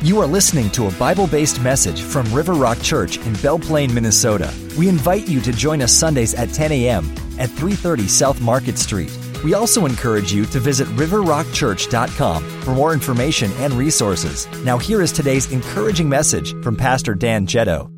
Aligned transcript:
You 0.00 0.20
are 0.20 0.28
listening 0.28 0.70
to 0.70 0.86
a 0.86 0.92
Bible 0.92 1.26
based 1.26 1.60
message 1.60 2.02
from 2.02 2.32
River 2.32 2.52
Rock 2.52 2.80
Church 2.82 3.18
in 3.18 3.32
Belle 3.42 3.58
Plaine, 3.58 3.92
Minnesota. 3.92 4.54
We 4.78 4.88
invite 4.88 5.26
you 5.26 5.40
to 5.40 5.50
join 5.50 5.82
us 5.82 5.92
Sundays 5.92 6.34
at 6.34 6.50
10 6.52 6.70
a.m. 6.70 7.04
at 7.40 7.50
330 7.50 8.06
South 8.06 8.40
Market 8.40 8.78
Street. 8.78 9.10
We 9.42 9.54
also 9.54 9.86
encourage 9.86 10.32
you 10.32 10.44
to 10.46 10.60
visit 10.60 10.86
riverrockchurch.com 10.88 12.44
for 12.62 12.74
more 12.76 12.92
information 12.92 13.50
and 13.54 13.72
resources. 13.72 14.46
Now, 14.62 14.78
here 14.78 15.02
is 15.02 15.10
today's 15.10 15.50
encouraging 15.50 16.08
message 16.08 16.52
from 16.62 16.76
Pastor 16.76 17.16
Dan 17.16 17.48
Jetto. 17.48 17.90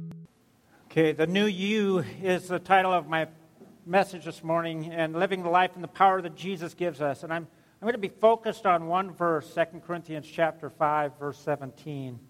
Okay, 0.91 1.12
the 1.12 1.27
new 1.27 1.45
you 1.45 2.03
is 2.23 2.48
the 2.48 2.59
title 2.59 2.95
of 2.95 3.09
my 3.09 3.29
message 3.85 4.25
this 4.25 4.43
morning, 4.43 4.91
and 4.91 5.14
living 5.14 5.43
the 5.43 5.51
life 5.51 5.73
and 5.75 5.85
the 5.85 5.89
power 5.89 6.23
that 6.23 6.35
Jesus 6.35 6.73
gives 6.73 7.03
us. 7.03 7.25
And 7.25 7.32
I'm 7.32 7.46
I'm 7.82 7.86
going 7.86 7.94
to 7.94 7.98
be 7.98 8.08
focused 8.08 8.66
on 8.66 8.88
one 8.88 9.10
verse, 9.10 9.54
2 9.54 9.80
Corinthians 9.86 10.26
chapter 10.30 10.68
5, 10.68 11.18
verse 11.18 11.38
17. 11.38 12.21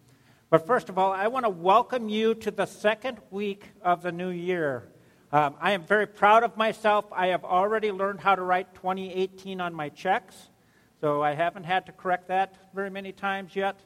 But 0.48 0.64
first 0.64 0.88
of 0.88 0.96
all, 0.96 1.10
I 1.10 1.27
want 1.27 1.45
to 1.45 1.50
welcome 1.50 2.08
you 2.08 2.36
to 2.36 2.52
the 2.52 2.66
second 2.66 3.18
week 3.32 3.64
of 3.82 4.00
the 4.00 4.12
new 4.12 4.28
year. 4.28 4.92
Um, 5.32 5.56
I 5.60 5.72
am 5.72 5.82
very 5.82 6.06
proud 6.06 6.44
of 6.44 6.56
myself. 6.56 7.06
I 7.10 7.28
have 7.28 7.44
already 7.44 7.91
learned 7.91 8.20
how 8.20 8.36
to 8.36 8.42
write 8.42 8.77
2018 8.77 9.60
on 9.60 9.74
my 9.74 9.88
checks, 9.88 10.36
so 11.00 11.20
I 11.20 11.34
haven't 11.34 11.64
had 11.64 11.84
to 11.86 11.92
correct 11.92 12.28
that 12.28 12.55
very 12.72 12.91
many 12.91 13.10
times 13.10 13.56
yet. 13.56 13.80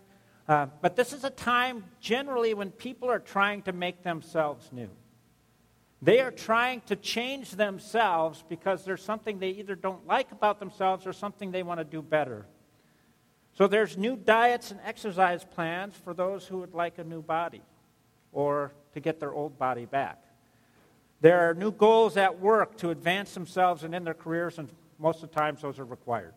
Uh, 0.46 0.66
but 0.82 0.96
this 0.96 1.14
is 1.14 1.24
a 1.24 1.30
time 1.30 1.84
generally 1.98 2.52
when 2.52 2.72
people 2.72 3.10
are 3.10 3.18
trying 3.18 3.62
to 3.62 3.72
make 3.72 4.02
themselves 4.02 4.68
new. 4.70 4.90
They 6.04 6.20
are 6.20 6.30
trying 6.30 6.82
to 6.82 6.96
change 6.96 7.52
themselves 7.52 8.44
because 8.46 8.84
there's 8.84 9.02
something 9.02 9.38
they 9.38 9.50
either 9.50 9.74
don't 9.74 10.06
like 10.06 10.32
about 10.32 10.58
themselves 10.58 11.06
or 11.06 11.14
something 11.14 11.50
they 11.50 11.62
want 11.62 11.80
to 11.80 11.84
do 11.84 12.02
better. 12.02 12.44
So 13.54 13.66
there's 13.68 13.96
new 13.96 14.14
diets 14.14 14.70
and 14.70 14.80
exercise 14.84 15.46
plans 15.46 15.94
for 15.96 16.12
those 16.12 16.46
who 16.46 16.58
would 16.58 16.74
like 16.74 16.98
a 16.98 17.04
new 17.04 17.22
body 17.22 17.62
or 18.32 18.74
to 18.92 19.00
get 19.00 19.18
their 19.18 19.32
old 19.32 19.58
body 19.58 19.86
back. 19.86 20.22
There 21.22 21.48
are 21.48 21.54
new 21.54 21.72
goals 21.72 22.18
at 22.18 22.38
work 22.38 22.76
to 22.78 22.90
advance 22.90 23.32
themselves 23.32 23.82
and 23.82 23.94
in 23.94 24.04
their 24.04 24.12
careers, 24.12 24.58
and 24.58 24.68
most 24.98 25.22
of 25.22 25.30
the 25.30 25.34
times 25.34 25.62
those 25.62 25.78
are 25.78 25.86
required. 25.86 26.34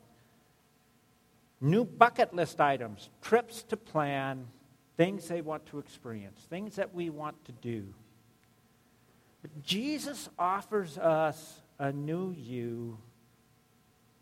New 1.60 1.84
bucket 1.84 2.34
list 2.34 2.62
items, 2.62 3.10
trips 3.22 3.64
to 3.64 3.76
plan, 3.76 4.48
things 4.96 5.28
they 5.28 5.42
want 5.42 5.66
to 5.66 5.80
experience, 5.80 6.40
things 6.50 6.78
that 6.78 6.94
we 6.94 7.10
want 7.10 7.44
to 7.44 7.52
do. 7.52 7.94
Jesus 9.64 10.30
offers 10.38 10.98
us 10.98 11.62
a 11.80 11.92
new 11.92 12.32
you 12.32 12.98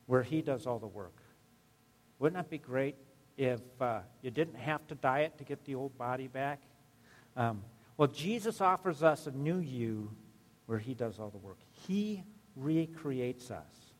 where 0.05 0.23
He 0.23 0.41
does 0.41 0.67
all 0.67 0.79
the 0.79 0.87
work. 0.87 1.17
Wouldn't 2.19 2.41
that 2.41 2.49
be 2.49 2.57
great 2.57 2.95
if 3.37 3.61
uh, 3.81 3.99
you 4.21 4.31
didn't 4.31 4.55
have 4.55 4.85
to 4.87 4.95
diet 4.95 5.37
to 5.37 5.43
get 5.43 5.65
the 5.65 5.75
old 5.75 5.97
body 5.97 6.27
back? 6.27 6.61
Um, 7.35 7.63
well, 7.97 8.07
Jesus 8.07 8.61
offers 8.61 9.03
us 9.03 9.27
a 9.27 9.31
new 9.31 9.59
you 9.59 10.11
where 10.65 10.79
He 10.79 10.93
does 10.93 11.19
all 11.19 11.29
the 11.29 11.37
work. 11.37 11.59
He 11.87 12.23
recreates 12.55 13.51
us. 13.51 13.93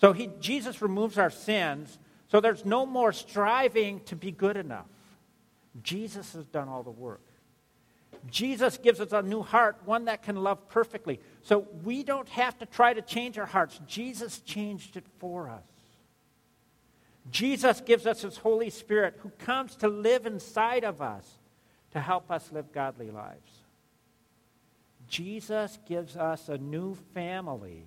So 0.00 0.12
he, 0.12 0.30
Jesus 0.40 0.80
removes 0.80 1.18
our 1.18 1.30
sins, 1.30 1.98
so 2.28 2.40
there's 2.40 2.64
no 2.64 2.86
more 2.86 3.12
striving 3.12 4.00
to 4.04 4.16
be 4.16 4.30
good 4.30 4.56
enough. 4.56 4.86
Jesus 5.82 6.32
has 6.32 6.46
done 6.46 6.68
all 6.68 6.82
the 6.82 6.90
work. 6.90 7.20
Jesus 8.28 8.76
gives 8.76 9.00
us 9.00 9.12
a 9.12 9.22
new 9.22 9.42
heart, 9.42 9.78
one 9.84 10.04
that 10.04 10.22
can 10.22 10.36
love 10.36 10.68
perfectly. 10.68 11.20
So 11.42 11.66
we 11.84 12.02
don't 12.02 12.28
have 12.30 12.58
to 12.58 12.66
try 12.66 12.92
to 12.92 13.02
change 13.02 13.38
our 13.38 13.46
hearts. 13.46 13.80
Jesus 13.86 14.40
changed 14.40 14.96
it 14.96 15.04
for 15.18 15.48
us. 15.48 15.64
Jesus 17.30 17.80
gives 17.80 18.06
us 18.06 18.22
his 18.22 18.36
Holy 18.38 18.70
Spirit 18.70 19.18
who 19.20 19.30
comes 19.30 19.76
to 19.76 19.88
live 19.88 20.26
inside 20.26 20.84
of 20.84 21.00
us 21.00 21.38
to 21.92 22.00
help 22.00 22.30
us 22.30 22.50
live 22.52 22.72
godly 22.72 23.10
lives. 23.10 23.50
Jesus 25.08 25.78
gives 25.88 26.16
us 26.16 26.48
a 26.48 26.58
new 26.58 26.96
family, 27.14 27.84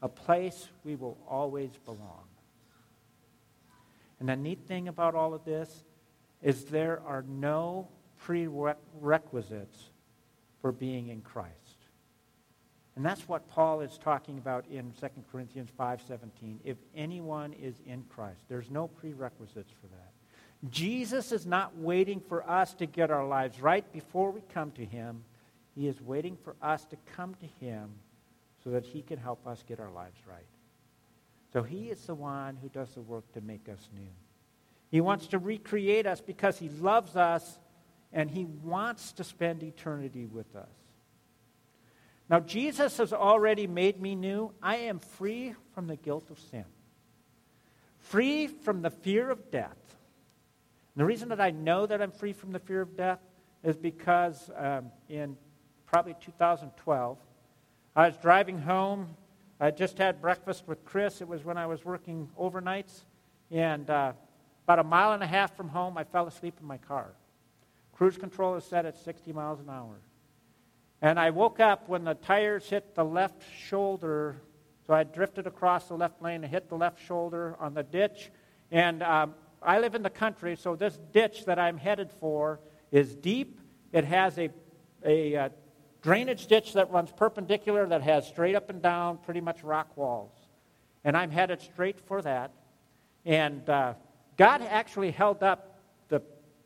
a 0.00 0.08
place 0.08 0.68
we 0.84 0.96
will 0.96 1.18
always 1.28 1.70
belong. 1.84 2.24
And 4.18 4.28
the 4.28 4.36
neat 4.36 4.66
thing 4.66 4.88
about 4.88 5.14
all 5.14 5.34
of 5.34 5.44
this 5.44 5.84
is 6.42 6.64
there 6.66 7.00
are 7.06 7.24
no 7.28 7.88
prerequisites 8.20 9.90
for 10.60 10.72
being 10.72 11.08
in 11.08 11.22
Christ. 11.22 11.54
And 12.96 13.04
that's 13.04 13.26
what 13.28 13.48
Paul 13.48 13.80
is 13.80 13.98
talking 13.98 14.38
about 14.38 14.66
in 14.66 14.92
2 14.92 15.08
Corinthians 15.30 15.70
5:17. 15.70 16.60
If 16.64 16.76
anyone 16.94 17.52
is 17.54 17.80
in 17.86 18.04
Christ, 18.04 18.42
there's 18.48 18.70
no 18.70 18.88
prerequisites 18.88 19.72
for 19.80 19.86
that. 19.88 20.12
Jesus 20.70 21.32
is 21.32 21.46
not 21.46 21.76
waiting 21.78 22.20
for 22.20 22.48
us 22.48 22.74
to 22.74 22.86
get 22.86 23.10
our 23.10 23.26
lives 23.26 23.62
right 23.62 23.90
before 23.92 24.30
we 24.30 24.42
come 24.52 24.70
to 24.72 24.84
him. 24.84 25.24
He 25.74 25.86
is 25.86 26.02
waiting 26.02 26.36
for 26.36 26.56
us 26.60 26.84
to 26.86 26.96
come 27.14 27.34
to 27.36 27.46
him 27.46 27.90
so 28.62 28.70
that 28.70 28.84
he 28.84 29.00
can 29.00 29.18
help 29.18 29.46
us 29.46 29.64
get 29.66 29.80
our 29.80 29.90
lives 29.90 30.20
right. 30.26 30.44
So 31.52 31.62
he 31.62 31.88
is 31.88 32.04
the 32.06 32.14
one 32.14 32.56
who 32.56 32.68
does 32.68 32.94
the 32.94 33.00
work 33.00 33.32
to 33.32 33.40
make 33.40 33.68
us 33.68 33.88
new. 33.94 34.10
He 34.90 35.00
wants 35.00 35.28
to 35.28 35.38
recreate 35.38 36.06
us 36.06 36.20
because 36.20 36.58
he 36.58 36.68
loves 36.68 37.16
us 37.16 37.58
and 38.12 38.30
he 38.30 38.44
wants 38.44 39.12
to 39.12 39.24
spend 39.24 39.62
eternity 39.62 40.26
with 40.26 40.56
us. 40.56 40.68
Now, 42.28 42.40
Jesus 42.40 42.96
has 42.98 43.12
already 43.12 43.66
made 43.66 44.00
me 44.00 44.14
new. 44.14 44.52
I 44.62 44.76
am 44.76 45.00
free 45.00 45.54
from 45.74 45.88
the 45.88 45.96
guilt 45.96 46.30
of 46.30 46.38
sin, 46.38 46.64
free 47.98 48.46
from 48.46 48.82
the 48.82 48.90
fear 48.90 49.30
of 49.30 49.50
death. 49.50 49.76
And 50.94 51.00
the 51.00 51.04
reason 51.04 51.28
that 51.30 51.40
I 51.40 51.50
know 51.50 51.86
that 51.86 52.00
I'm 52.00 52.12
free 52.12 52.32
from 52.32 52.52
the 52.52 52.60
fear 52.60 52.82
of 52.82 52.96
death 52.96 53.20
is 53.62 53.76
because 53.76 54.50
um, 54.56 54.90
in 55.08 55.36
probably 55.86 56.14
2012, 56.20 57.18
I 57.96 58.06
was 58.06 58.16
driving 58.18 58.58
home. 58.58 59.08
I 59.58 59.72
just 59.72 59.98
had 59.98 60.22
breakfast 60.22 60.68
with 60.68 60.84
Chris. 60.84 61.20
It 61.20 61.28
was 61.28 61.44
when 61.44 61.58
I 61.58 61.66
was 61.66 61.84
working 61.84 62.28
overnights. 62.38 63.04
And 63.50 63.90
uh, 63.90 64.12
about 64.64 64.78
a 64.78 64.84
mile 64.84 65.12
and 65.12 65.22
a 65.22 65.26
half 65.26 65.56
from 65.56 65.68
home, 65.68 65.98
I 65.98 66.04
fell 66.04 66.28
asleep 66.28 66.54
in 66.60 66.66
my 66.66 66.78
car. 66.78 67.12
Cruise 68.00 68.16
control 68.16 68.54
is 68.54 68.64
set 68.64 68.86
at 68.86 68.96
60 68.96 69.30
miles 69.34 69.60
an 69.60 69.68
hour. 69.68 70.00
And 71.02 71.20
I 71.20 71.28
woke 71.28 71.60
up 71.60 71.86
when 71.86 72.02
the 72.02 72.14
tires 72.14 72.64
hit 72.64 72.94
the 72.94 73.04
left 73.04 73.42
shoulder. 73.68 74.40
So 74.86 74.94
I 74.94 75.04
drifted 75.04 75.46
across 75.46 75.88
the 75.88 75.98
left 75.98 76.22
lane 76.22 76.42
and 76.42 76.50
hit 76.50 76.70
the 76.70 76.76
left 76.76 77.06
shoulder 77.06 77.56
on 77.60 77.74
the 77.74 77.82
ditch. 77.82 78.30
And 78.70 79.02
um, 79.02 79.34
I 79.62 79.80
live 79.80 79.94
in 79.94 80.02
the 80.02 80.08
country, 80.08 80.56
so 80.56 80.76
this 80.76 80.98
ditch 81.12 81.44
that 81.44 81.58
I'm 81.58 81.76
headed 81.76 82.10
for 82.10 82.60
is 82.90 83.14
deep. 83.14 83.60
It 83.92 84.06
has 84.06 84.38
a, 84.38 84.48
a 85.04 85.36
uh, 85.36 85.48
drainage 86.00 86.46
ditch 86.46 86.72
that 86.72 86.90
runs 86.90 87.12
perpendicular 87.12 87.86
that 87.86 88.00
has 88.00 88.26
straight 88.26 88.54
up 88.54 88.70
and 88.70 88.80
down, 88.80 89.18
pretty 89.18 89.42
much 89.42 89.62
rock 89.62 89.94
walls. 89.98 90.32
And 91.04 91.14
I'm 91.14 91.30
headed 91.30 91.60
straight 91.60 92.00
for 92.00 92.22
that. 92.22 92.52
And 93.26 93.68
uh, 93.68 93.92
God 94.38 94.62
actually 94.62 95.10
held 95.10 95.42
up 95.42 95.69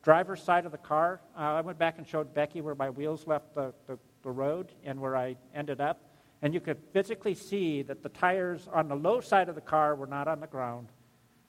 driver's 0.05 0.43
side 0.43 0.67
of 0.67 0.73
the 0.73 0.79
car. 0.79 1.21
Uh, 1.37 1.41
I 1.41 1.61
went 1.63 1.79
back 1.79 1.97
and 1.97 2.07
showed 2.07 2.35
Becky 2.35 2.61
where 2.61 2.75
my 2.75 2.91
wheels 2.91 3.27
left 3.27 3.55
the, 3.55 3.73
the, 3.87 3.99
the, 4.23 4.31
road 4.31 4.71
and 4.85 5.01
where 5.01 5.17
I 5.17 5.37
ended 5.55 5.81
up. 5.81 6.03
And 6.43 6.53
you 6.53 6.61
could 6.61 6.77
physically 6.93 7.35
see 7.35 7.81
that 7.83 8.03
the 8.03 8.11
tires 8.11 8.69
on 8.73 8.89
the 8.89 8.95
low 8.95 9.21
side 9.21 9.49
of 9.49 9.55
the 9.55 9.63
car 9.63 9.97
were 9.97 10.07
not 10.07 10.29
on 10.29 10.41
the 10.41 10.47
ground. 10.47 10.89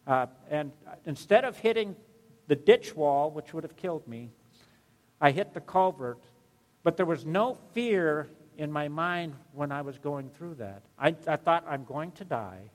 Uh, 0.08 0.28
and 0.50 0.72
instead 1.06 1.44
of 1.44 1.58
hitting 1.58 1.98
the 2.48 2.56
ditch 2.56 2.96
wall, 2.96 3.30
which 3.30 3.54
would 3.54 3.64
have 3.64 3.76
killed 3.76 4.08
me, 4.08 4.32
I 5.20 5.32
hit 5.32 5.54
the 5.54 5.60
culvert. 5.60 6.24
But 6.84 6.96
there 6.96 7.06
was 7.06 7.26
no 7.26 7.58
fear 7.74 8.30
in 8.58 8.72
my 8.72 8.88
mind 8.88 9.34
when 9.52 9.74
I 9.74 9.82
was 9.82 9.98
going 9.98 10.30
through 10.30 10.56
that. 10.56 10.84
I, 10.98 11.14
I 11.28 11.36
thought, 11.36 11.66
I'm 11.68 11.84
going 11.84 12.14
to 12.14 12.24
die, 12.24 12.72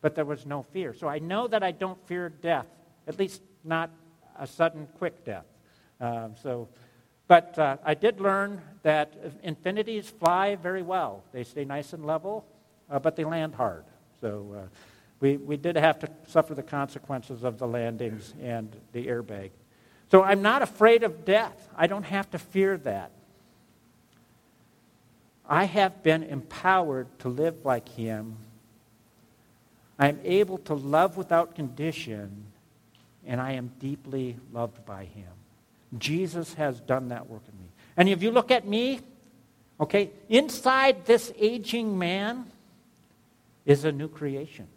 but 0.00 0.16
there 0.16 0.24
was 0.24 0.44
no 0.44 0.64
fear. 0.64 0.92
So 0.92 1.06
I 1.06 1.20
know 1.20 1.46
that 1.46 1.62
I 1.62 1.70
don't 1.70 2.04
fear 2.08 2.30
death, 2.30 2.66
at 3.06 3.16
least 3.16 3.42
not 3.62 3.90
a 4.40 4.46
sudden, 4.46 4.88
quick 4.98 5.24
death. 5.24 5.44
Um, 6.00 6.34
so, 6.42 6.68
but 7.28 7.56
uh, 7.58 7.76
I 7.84 7.94
did 7.94 8.20
learn 8.20 8.60
that 8.82 9.42
Infinitis 9.44 10.06
fly 10.06 10.56
very 10.56 10.82
well. 10.82 11.22
They 11.32 11.44
stay 11.44 11.64
nice 11.64 11.92
and 11.92 12.04
level, 12.04 12.44
uh, 12.90 12.98
but 12.98 13.14
they 13.14 13.24
land 13.24 13.54
hard. 13.54 13.84
So 14.20 14.56
uh, 14.56 14.66
we, 15.20 15.36
we 15.36 15.56
did 15.56 15.76
have 15.76 15.98
to 16.00 16.08
suffer 16.26 16.54
the 16.54 16.62
consequences 16.62 17.44
of 17.44 17.58
the 17.58 17.68
landings 17.68 18.34
and 18.42 18.74
the 18.92 19.06
airbag. 19.06 19.50
So 20.10 20.24
I'm 20.24 20.42
not 20.42 20.62
afraid 20.62 21.04
of 21.04 21.24
death. 21.24 21.68
I 21.76 21.86
don't 21.86 22.04
have 22.04 22.30
to 22.32 22.38
fear 22.38 22.78
that. 22.78 23.12
I 25.48 25.64
have 25.64 26.02
been 26.02 26.22
empowered 26.22 27.06
to 27.20 27.28
live 27.28 27.64
like 27.64 27.88
Him. 27.88 28.36
I'm 29.98 30.18
able 30.24 30.58
to 30.58 30.74
love 30.74 31.16
without 31.16 31.54
condition 31.54 32.49
and 33.26 33.40
I 33.40 33.52
am 33.52 33.72
deeply 33.78 34.36
loved 34.52 34.84
by 34.84 35.04
him. 35.04 35.30
Jesus 35.98 36.54
has 36.54 36.80
done 36.80 37.08
that 37.08 37.28
work 37.28 37.42
in 37.50 37.58
me. 37.58 37.70
And 37.96 38.08
if 38.08 38.22
you 38.22 38.30
look 38.30 38.50
at 38.50 38.66
me, 38.66 39.00
okay, 39.80 40.10
inside 40.28 41.04
this 41.06 41.32
aging 41.38 41.98
man 41.98 42.46
is 43.64 43.84
a 43.84 43.92
new 43.92 44.08
creation. 44.08 44.68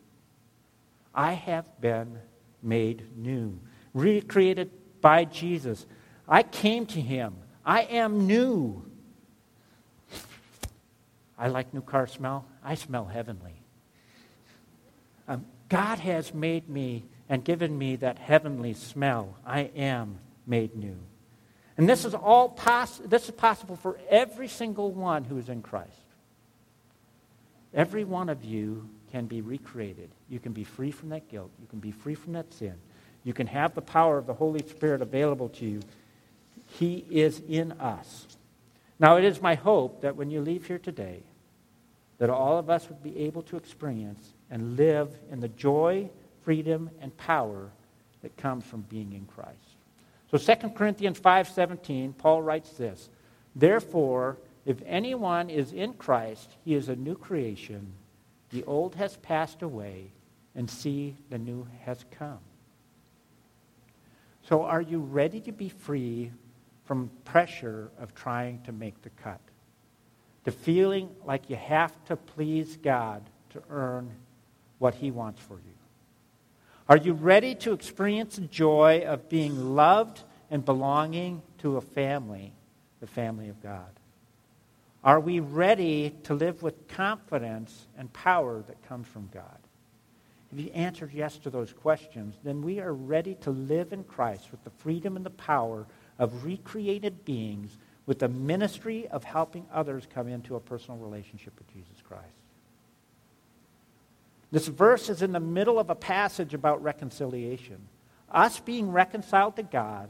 I 1.13 1.33
have 1.33 1.79
been 1.79 2.17
made 2.61 3.05
new, 3.17 3.59
recreated 3.93 4.71
by 5.01 5.25
Jesus. 5.25 5.85
I 6.27 6.43
came 6.43 6.85
to 6.87 7.01
him. 7.01 7.35
I 7.65 7.83
am 7.83 8.25
new. 8.25 8.83
I 11.37 11.47
like 11.47 11.73
new 11.73 11.81
car 11.81 12.07
smell. 12.07 12.45
I 12.63 12.75
smell 12.75 13.05
heavenly. 13.05 13.53
Um, 15.27 15.45
God 15.69 15.99
has 15.99 16.33
made 16.33 16.67
me 16.69 17.03
and 17.33 17.43
given 17.43 17.75
me 17.75 17.95
that 17.95 18.19
heavenly 18.19 18.75
smell. 18.75 19.35
I 19.43 19.61
am 19.75 20.19
made 20.45 20.75
new. 20.75 20.99
And 21.79 21.89
this 21.89 22.05
is 22.05 22.13
all 22.13 22.47
poss- 22.47 22.99
this 22.99 23.25
is 23.25 23.31
possible 23.31 23.75
for 23.75 23.97
every 24.07 24.47
single 24.47 24.91
one 24.91 25.23
who 25.23 25.39
is 25.39 25.49
in 25.49 25.63
Christ. 25.63 26.05
Every 27.73 28.03
one 28.03 28.29
of 28.29 28.45
you 28.45 28.87
can 29.11 29.25
be 29.25 29.41
recreated. 29.41 30.11
You 30.29 30.39
can 30.39 30.51
be 30.51 30.63
free 30.63 30.91
from 30.91 31.09
that 31.09 31.27
guilt. 31.27 31.49
You 31.59 31.65
can 31.65 31.79
be 31.79 31.89
free 31.89 32.13
from 32.13 32.33
that 32.33 32.53
sin. 32.53 32.75
You 33.23 33.33
can 33.33 33.47
have 33.47 33.73
the 33.73 33.81
power 33.81 34.19
of 34.19 34.27
the 34.27 34.35
Holy 34.35 34.61
Spirit 34.67 35.01
available 35.01 35.49
to 35.49 35.65
you. 35.65 35.81
He 36.67 37.03
is 37.09 37.41
in 37.49 37.71
us. 37.71 38.27
Now, 38.99 39.17
it 39.17 39.23
is 39.23 39.41
my 39.41 39.55
hope 39.55 40.01
that 40.01 40.15
when 40.15 40.29
you 40.29 40.39
leave 40.39 40.67
here 40.67 40.77
today, 40.77 41.23
that 42.19 42.29
all 42.29 42.59
of 42.59 42.69
us 42.69 42.87
would 42.89 43.01
be 43.01 43.17
able 43.17 43.41
to 43.41 43.57
experience 43.57 44.35
and 44.51 44.77
live 44.77 45.09
in 45.31 45.39
the 45.39 45.47
joy, 45.47 46.11
freedom, 46.43 46.89
and 47.01 47.15
power 47.17 47.71
that 48.21 48.37
comes 48.37 48.63
from 48.65 48.81
being 48.83 49.13
in 49.13 49.25
Christ. 49.25 49.77
So 50.29 50.37
2 50.37 50.75
Corinthians 50.75 51.19
5:17, 51.19 52.13
Paul 52.13 52.41
writes 52.41 52.77
this, 52.77 53.09
"Therefore, 53.55 54.37
if 54.65 54.81
anyone 54.85 55.49
is 55.49 55.73
in 55.73 55.93
Christ, 55.93 56.55
he 56.63 56.73
is 56.73 56.89
a 56.89 56.95
new 56.95 57.15
creation. 57.15 57.93
The 58.49 58.63
old 58.63 58.95
has 58.95 59.17
passed 59.17 59.61
away, 59.61 60.11
and 60.55 60.69
see, 60.69 61.17
the 61.29 61.37
new 61.37 61.67
has 61.81 62.05
come." 62.11 62.39
So 64.43 64.63
are 64.63 64.81
you 64.81 64.99
ready 64.99 65.39
to 65.41 65.51
be 65.51 65.69
free 65.69 66.31
from 66.83 67.09
pressure 67.23 67.91
of 67.97 68.13
trying 68.13 68.61
to 68.63 68.71
make 68.71 69.01
the 69.01 69.09
cut? 69.11 69.39
To 70.45 70.51
feeling 70.51 71.15
like 71.23 71.49
you 71.49 71.55
have 71.55 72.03
to 72.05 72.17
please 72.17 72.77
God 72.77 73.29
to 73.51 73.63
earn 73.69 74.11
what 74.79 74.95
he 74.95 75.11
wants 75.11 75.39
for 75.39 75.55
you? 75.55 75.72
Are 76.89 76.97
you 76.97 77.13
ready 77.13 77.55
to 77.55 77.71
experience 77.71 78.35
the 78.35 78.41
joy 78.41 79.03
of 79.07 79.29
being 79.29 79.75
loved 79.75 80.21
and 80.51 80.65
belonging 80.65 81.41
to 81.59 81.77
a 81.77 81.81
family, 81.81 82.53
the 82.99 83.07
family 83.07 83.49
of 83.49 83.61
God? 83.63 83.87
Are 85.03 85.19
we 85.19 85.39
ready 85.39 86.13
to 86.23 86.33
live 86.33 86.61
with 86.61 86.87
confidence 86.87 87.87
and 87.97 88.11
power 88.11 88.63
that 88.67 88.87
comes 88.87 89.07
from 89.07 89.29
God? 89.33 89.59
If 90.51 90.59
you 90.59 90.71
answered 90.71 91.11
yes 91.13 91.37
to 91.39 91.49
those 91.49 91.73
questions, 91.73 92.35
then 92.43 92.61
we 92.61 92.79
are 92.79 92.93
ready 92.93 93.35
to 93.41 93.49
live 93.49 93.91
in 93.91 94.03
Christ 94.03 94.51
with 94.51 94.63
the 94.63 94.69
freedom 94.69 95.15
and 95.15 95.25
the 95.25 95.31
power 95.31 95.87
of 96.19 96.45
recreated 96.45 97.25
beings 97.25 97.77
with 98.05 98.19
the 98.19 98.27
ministry 98.27 99.07
of 99.07 99.23
helping 99.23 99.65
others 99.73 100.07
come 100.13 100.27
into 100.27 100.55
a 100.55 100.59
personal 100.59 100.99
relationship 100.99 101.53
with 101.57 101.73
Jesus 101.73 102.01
Christ. 102.07 102.42
This 104.53 104.67
verse 104.67 105.09
is 105.09 105.23
in 105.23 105.31
the 105.31 105.39
middle 105.39 105.79
of 105.79 105.89
a 105.89 105.95
passage 105.95 106.53
about 106.53 106.83
reconciliation. 106.83 107.87
Us 108.29 108.59
being 108.59 108.91
reconciled 108.91 109.55
to 109.55 109.63
God 109.63 110.09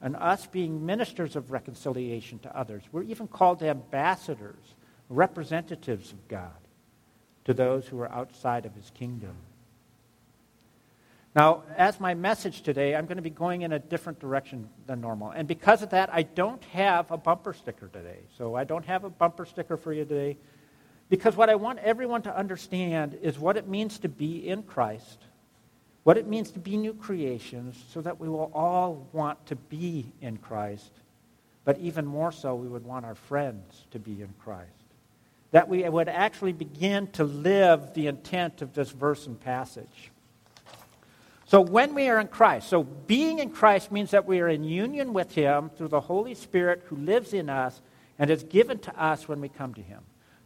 and 0.00 0.16
us 0.16 0.46
being 0.46 0.86
ministers 0.86 1.36
of 1.36 1.50
reconciliation 1.50 2.38
to 2.38 2.56
others. 2.56 2.82
We're 2.90 3.02
even 3.02 3.28
called 3.28 3.62
ambassadors, 3.62 4.74
representatives 5.10 6.10
of 6.10 6.26
God 6.26 6.56
to 7.44 7.52
those 7.52 7.86
who 7.86 8.00
are 8.00 8.10
outside 8.10 8.64
of 8.64 8.74
his 8.74 8.90
kingdom. 8.94 9.34
Now, 11.36 11.64
as 11.76 12.00
my 12.00 12.14
message 12.14 12.62
today, 12.62 12.96
I'm 12.96 13.04
going 13.04 13.16
to 13.16 13.22
be 13.22 13.28
going 13.28 13.60
in 13.60 13.72
a 13.72 13.78
different 13.78 14.18
direction 14.20 14.70
than 14.86 15.02
normal. 15.02 15.32
And 15.32 15.46
because 15.46 15.82
of 15.82 15.90
that, 15.90 16.08
I 16.10 16.22
don't 16.22 16.64
have 16.64 17.10
a 17.10 17.18
bumper 17.18 17.52
sticker 17.52 17.88
today. 17.88 18.20
So 18.38 18.54
I 18.54 18.64
don't 18.64 18.86
have 18.86 19.04
a 19.04 19.10
bumper 19.10 19.44
sticker 19.44 19.76
for 19.76 19.92
you 19.92 20.06
today. 20.06 20.38
Because 21.08 21.36
what 21.36 21.50
I 21.50 21.56
want 21.56 21.78
everyone 21.80 22.22
to 22.22 22.36
understand 22.36 23.18
is 23.20 23.38
what 23.38 23.56
it 23.56 23.68
means 23.68 23.98
to 23.98 24.08
be 24.08 24.48
in 24.48 24.62
Christ, 24.62 25.18
what 26.04 26.16
it 26.16 26.26
means 26.26 26.50
to 26.52 26.58
be 26.58 26.76
new 26.76 26.94
creations, 26.94 27.82
so 27.92 28.00
that 28.00 28.18
we 28.18 28.28
will 28.28 28.50
all 28.54 29.06
want 29.12 29.44
to 29.46 29.56
be 29.56 30.06
in 30.20 30.38
Christ. 30.38 30.90
But 31.64 31.78
even 31.78 32.06
more 32.06 32.32
so, 32.32 32.54
we 32.54 32.66
would 32.66 32.84
want 32.84 33.04
our 33.04 33.14
friends 33.14 33.86
to 33.90 33.98
be 33.98 34.22
in 34.22 34.32
Christ. 34.42 34.70
That 35.52 35.68
we 35.68 35.86
would 35.88 36.08
actually 36.08 36.52
begin 36.52 37.08
to 37.08 37.24
live 37.24 37.92
the 37.94 38.06
intent 38.06 38.62
of 38.62 38.74
this 38.74 38.90
verse 38.90 39.26
and 39.26 39.38
passage. 39.38 40.10
So 41.52 41.60
when 41.60 41.94
we 41.94 42.08
are 42.08 42.18
in 42.18 42.28
Christ, 42.28 42.70
so 42.70 42.82
being 42.82 43.38
in 43.38 43.50
Christ 43.50 43.92
means 43.92 44.12
that 44.12 44.24
we 44.24 44.40
are 44.40 44.48
in 44.48 44.64
union 44.64 45.12
with 45.12 45.34
Him 45.34 45.68
through 45.76 45.88
the 45.88 46.00
Holy 46.00 46.34
Spirit 46.34 46.82
who 46.86 46.96
lives 46.96 47.34
in 47.34 47.50
us 47.50 47.82
and 48.18 48.30
is 48.30 48.42
given 48.42 48.78
to 48.78 48.98
us 48.98 49.28
when 49.28 49.42
we 49.42 49.50
come 49.50 49.74
to 49.74 49.82
Him. 49.82 50.00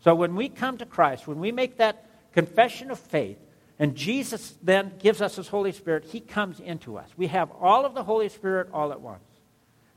So 0.06 0.14
when 0.14 0.36
we 0.36 0.48
come 0.48 0.78
to 0.78 0.86
Christ, 0.86 1.26
when 1.26 1.40
we 1.40 1.50
make 1.50 1.78
that 1.78 2.06
confession 2.30 2.92
of 2.92 3.00
faith, 3.00 3.38
and 3.76 3.96
Jesus 3.96 4.54
then 4.62 4.92
gives 5.00 5.20
us 5.20 5.34
his 5.34 5.48
Holy 5.48 5.72
Spirit, 5.72 6.04
he 6.04 6.20
comes 6.20 6.60
into 6.60 6.96
us. 6.96 7.10
We 7.16 7.26
have 7.26 7.50
all 7.60 7.84
of 7.84 7.94
the 7.94 8.04
Holy 8.04 8.28
Spirit 8.28 8.68
all 8.72 8.92
at 8.92 9.00
once. 9.00 9.24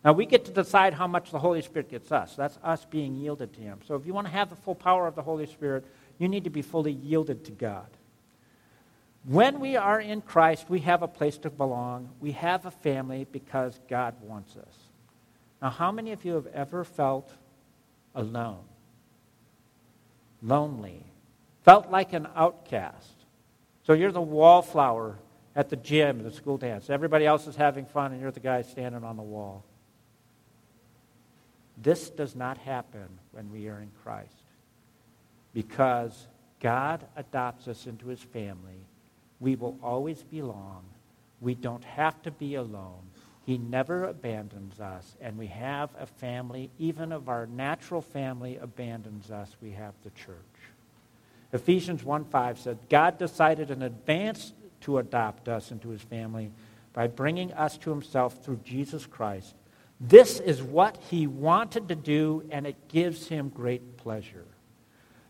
Now 0.03 0.13
we 0.13 0.25
get 0.25 0.45
to 0.45 0.51
decide 0.51 0.95
how 0.95 1.05
much 1.05 1.29
the 1.29 1.37
Holy 1.37 1.61
Spirit 1.61 1.91
gets 1.91 2.11
us. 2.11 2.35
That's 2.35 2.57
us 2.63 2.85
being 2.85 3.17
yielded 3.17 3.53
to 3.53 3.59
him. 3.59 3.81
So 3.87 3.93
if 3.93 4.07
you 4.07 4.15
want 4.15 4.25
to 4.25 4.33
have 4.33 4.49
the 4.49 4.55
full 4.55 4.73
power 4.73 5.05
of 5.05 5.13
the 5.13 5.21
Holy 5.21 5.45
Spirit, 5.45 5.85
you 6.17 6.27
need 6.27 6.45
to 6.45 6.49
be 6.49 6.63
fully 6.63 6.93
yielded 6.93 7.45
to 7.45 7.51
God. 7.51 7.85
When 9.25 9.59
we 9.59 9.77
are 9.77 10.01
in 10.01 10.21
Christ, 10.21 10.71
we 10.71 10.79
have 10.79 11.03
a 11.03 11.07
place 11.07 11.37
to 11.37 11.51
belong. 11.51 12.09
We 12.19 12.31
have 12.31 12.65
a 12.65 12.71
family 12.71 13.27
because 13.31 13.79
God 13.87 14.15
wants 14.23 14.57
us. 14.57 14.73
Now, 15.61 15.69
how 15.69 15.91
many 15.91 16.13
of 16.13 16.25
you 16.25 16.33
have 16.33 16.47
ever 16.47 16.83
felt 16.83 17.31
alone? 18.15 18.63
Lonely, 20.41 21.05
felt 21.63 21.89
like 21.89 22.13
an 22.13 22.27
outcast. 22.35 23.25
So 23.83 23.93
you're 23.93 24.11
the 24.11 24.21
wallflower 24.21 25.17
at 25.55 25.69
the 25.69 25.75
gym, 25.75 26.23
the 26.23 26.31
school 26.31 26.57
dance. 26.57 26.89
Everybody 26.89 27.25
else 27.25 27.47
is 27.47 27.55
having 27.55 27.85
fun, 27.85 28.11
and 28.11 28.21
you're 28.21 28.31
the 28.31 28.39
guy 28.39 28.61
standing 28.61 29.03
on 29.03 29.17
the 29.17 29.23
wall. 29.23 29.63
This 31.81 32.09
does 32.09 32.35
not 32.35 32.57
happen 32.57 33.07
when 33.31 33.51
we 33.51 33.67
are 33.67 33.79
in 33.79 33.91
Christ 34.03 34.43
because 35.53 36.27
God 36.59 37.05
adopts 37.15 37.67
us 37.67 37.87
into 37.87 38.07
his 38.07 38.19
family. 38.19 38.85
We 39.39 39.55
will 39.55 39.77
always 39.81 40.23
belong. 40.23 40.83
We 41.39 41.55
don't 41.55 41.83
have 41.85 42.21
to 42.23 42.31
be 42.31 42.55
alone. 42.55 43.09
He 43.49 43.57
never 43.57 44.03
abandons 44.03 44.79
us, 44.79 45.15
and 45.19 45.35
we 45.35 45.47
have 45.47 45.89
a 45.97 46.05
family, 46.05 46.69
even 46.77 47.11
of 47.11 47.29
our 47.29 47.47
natural 47.47 47.99
family 47.99 48.57
abandons 48.57 49.31
us, 49.31 49.55
we 49.59 49.71
have 49.71 49.95
the 50.03 50.11
church. 50.11 50.37
Ephesians 51.51 52.03
1:5 52.03 52.59
said, 52.59 52.77
God 52.89 53.17
decided 53.17 53.71
in 53.71 53.81
advance 53.81 54.53
to 54.81 54.99
adopt 54.99 55.47
us 55.49 55.71
into 55.71 55.89
his 55.89 56.03
family 56.03 56.51
by 56.93 57.07
bringing 57.07 57.51
us 57.53 57.75
to 57.79 57.89
himself 57.89 58.45
through 58.45 58.59
Jesus 58.63 59.07
Christ. 59.07 59.55
This 59.99 60.39
is 60.39 60.61
what 60.61 60.97
he 61.09 61.25
wanted 61.25 61.87
to 61.87 61.95
do, 61.95 62.43
and 62.51 62.67
it 62.67 62.87
gives 62.87 63.29
him 63.29 63.49
great 63.49 63.97
pleasure. 63.97 64.45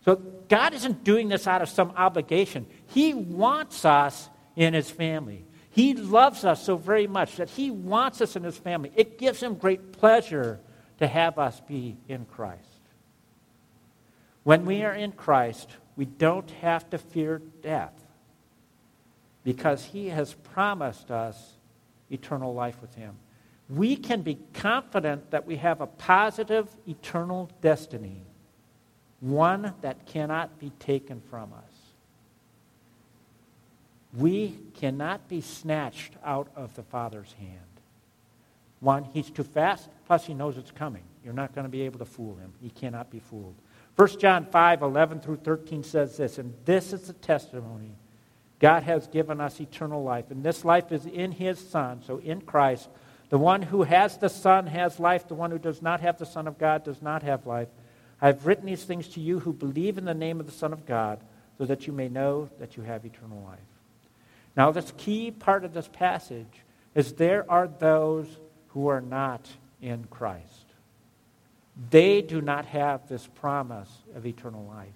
So 0.03 0.17
God 0.49 0.73
isn't 0.73 1.05
doing 1.05 1.29
this 1.29 1.47
out 1.47 1.61
of 1.61 1.69
some 1.69 1.93
obligation. 1.95 2.65
He 2.87 3.13
wants 3.13 3.85
us 3.85 4.27
in 4.57 4.73
his 4.73 4.89
family. 4.89 5.45
He 5.79 5.93
loves 5.93 6.43
us 6.43 6.61
so 6.65 6.75
very 6.75 7.07
much 7.07 7.37
that 7.37 7.51
he 7.51 7.71
wants 7.71 8.19
us 8.19 8.35
in 8.35 8.43
his 8.43 8.57
family. 8.57 8.91
It 8.97 9.17
gives 9.17 9.41
him 9.41 9.55
great 9.55 9.93
pleasure 9.93 10.59
to 10.97 11.07
have 11.07 11.39
us 11.39 11.61
be 11.61 11.95
in 12.09 12.25
Christ. 12.25 12.81
When 14.43 14.65
we 14.65 14.83
are 14.83 14.93
in 14.93 15.13
Christ, 15.13 15.69
we 15.95 16.03
don't 16.03 16.51
have 16.51 16.89
to 16.89 16.97
fear 16.97 17.41
death 17.61 17.93
because 19.45 19.85
he 19.85 20.09
has 20.09 20.33
promised 20.33 21.11
us 21.11 21.53
eternal 22.09 22.53
life 22.53 22.81
with 22.81 22.93
him. 22.95 23.15
We 23.69 23.95
can 23.95 24.21
be 24.21 24.37
confident 24.51 25.31
that 25.31 25.47
we 25.47 25.55
have 25.55 25.79
a 25.79 25.87
positive 25.87 26.67
eternal 26.89 27.49
destiny, 27.61 28.25
one 29.21 29.73
that 29.79 30.05
cannot 30.05 30.59
be 30.59 30.71
taken 30.71 31.21
from 31.21 31.53
us. 31.53 31.78
We 34.13 34.57
cannot 34.75 35.27
be 35.27 35.41
snatched 35.41 36.13
out 36.23 36.47
of 36.55 36.75
the 36.75 36.83
Father's 36.83 37.33
hand. 37.33 37.59
One, 38.79 39.03
he's 39.03 39.29
too 39.29 39.43
fast, 39.43 39.89
plus 40.07 40.25
he 40.25 40.33
knows 40.33 40.57
it's 40.57 40.71
coming. 40.71 41.03
You're 41.23 41.33
not 41.33 41.53
going 41.53 41.65
to 41.65 41.69
be 41.69 41.81
able 41.81 41.99
to 41.99 42.05
fool 42.05 42.35
him. 42.35 42.53
He 42.61 42.69
cannot 42.69 43.11
be 43.11 43.19
fooled. 43.19 43.55
1 43.97 44.19
John 44.19 44.45
5, 44.45 44.81
11 44.81 45.19
through 45.19 45.37
13 45.37 45.83
says 45.83 46.17
this, 46.17 46.37
and 46.37 46.53
this 46.65 46.93
is 46.93 47.01
the 47.07 47.13
testimony. 47.13 47.91
God 48.59 48.83
has 48.83 49.07
given 49.07 49.39
us 49.39 49.59
eternal 49.59 50.03
life, 50.03 50.31
and 50.31 50.43
this 50.43 50.65
life 50.65 50.91
is 50.91 51.05
in 51.05 51.31
his 51.31 51.59
Son, 51.59 52.01
so 52.05 52.17
in 52.19 52.41
Christ. 52.41 52.89
The 53.29 53.37
one 53.37 53.61
who 53.61 53.83
has 53.83 54.17
the 54.17 54.29
Son 54.29 54.67
has 54.67 54.99
life. 54.99 55.27
The 55.27 55.35
one 55.35 55.51
who 55.51 55.59
does 55.59 55.81
not 55.81 56.01
have 56.01 56.17
the 56.17 56.25
Son 56.25 56.47
of 56.47 56.57
God 56.57 56.83
does 56.83 57.01
not 57.01 57.23
have 57.23 57.45
life. 57.45 57.67
I 58.21 58.27
have 58.27 58.45
written 58.45 58.65
these 58.65 58.83
things 58.83 59.07
to 59.09 59.21
you 59.21 59.39
who 59.39 59.53
believe 59.53 59.97
in 59.97 60.05
the 60.05 60.13
name 60.13 60.39
of 60.39 60.45
the 60.45 60.51
Son 60.51 60.73
of 60.73 60.85
God, 60.85 61.19
so 61.57 61.65
that 61.65 61.85
you 61.87 61.93
may 61.93 62.09
know 62.09 62.49
that 62.59 62.75
you 62.75 62.83
have 62.83 63.05
eternal 63.05 63.41
life. 63.43 63.59
Now, 64.59 64.71
this 64.71 64.91
key 64.97 65.31
part 65.31 65.63
of 65.63 65.73
this 65.73 65.87
passage 65.87 66.65
is 66.93 67.13
there 67.13 67.49
are 67.49 67.69
those 67.69 68.27
who 68.67 68.89
are 68.89 68.99
not 68.99 69.47
in 69.81 70.03
Christ. 70.09 70.65
They 71.89 72.21
do 72.21 72.41
not 72.41 72.65
have 72.65 73.07
this 73.07 73.25
promise 73.25 73.89
of 74.13 74.25
eternal 74.25 74.65
life. 74.65 74.89